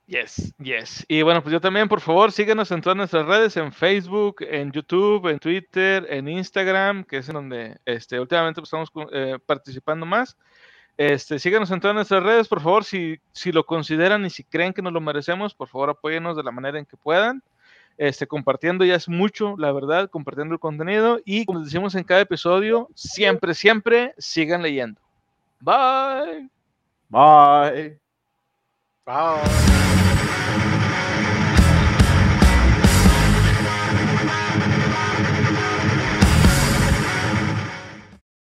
[0.07, 1.05] Yes, yes.
[1.09, 4.71] Y bueno, pues yo también, por favor, síguenos en todas nuestras redes, en Facebook, en
[4.71, 10.05] YouTube, en Twitter, en Instagram, que es en donde este, últimamente pues, estamos eh, participando
[10.05, 10.37] más.
[10.95, 14.71] Este, síganos en todas nuestras redes, por favor, si, si lo consideran y si creen
[14.71, 17.43] que nos lo merecemos, por favor, apóyenos de la manera en que puedan.
[17.97, 21.19] Este, compartiendo ya es mucho, la verdad, compartiendo el contenido.
[21.25, 25.01] Y como decimos en cada episodio, siempre, siempre sigan leyendo.
[25.59, 26.49] Bye.
[27.09, 28.06] Bye.
[29.07, 30.06] Bye.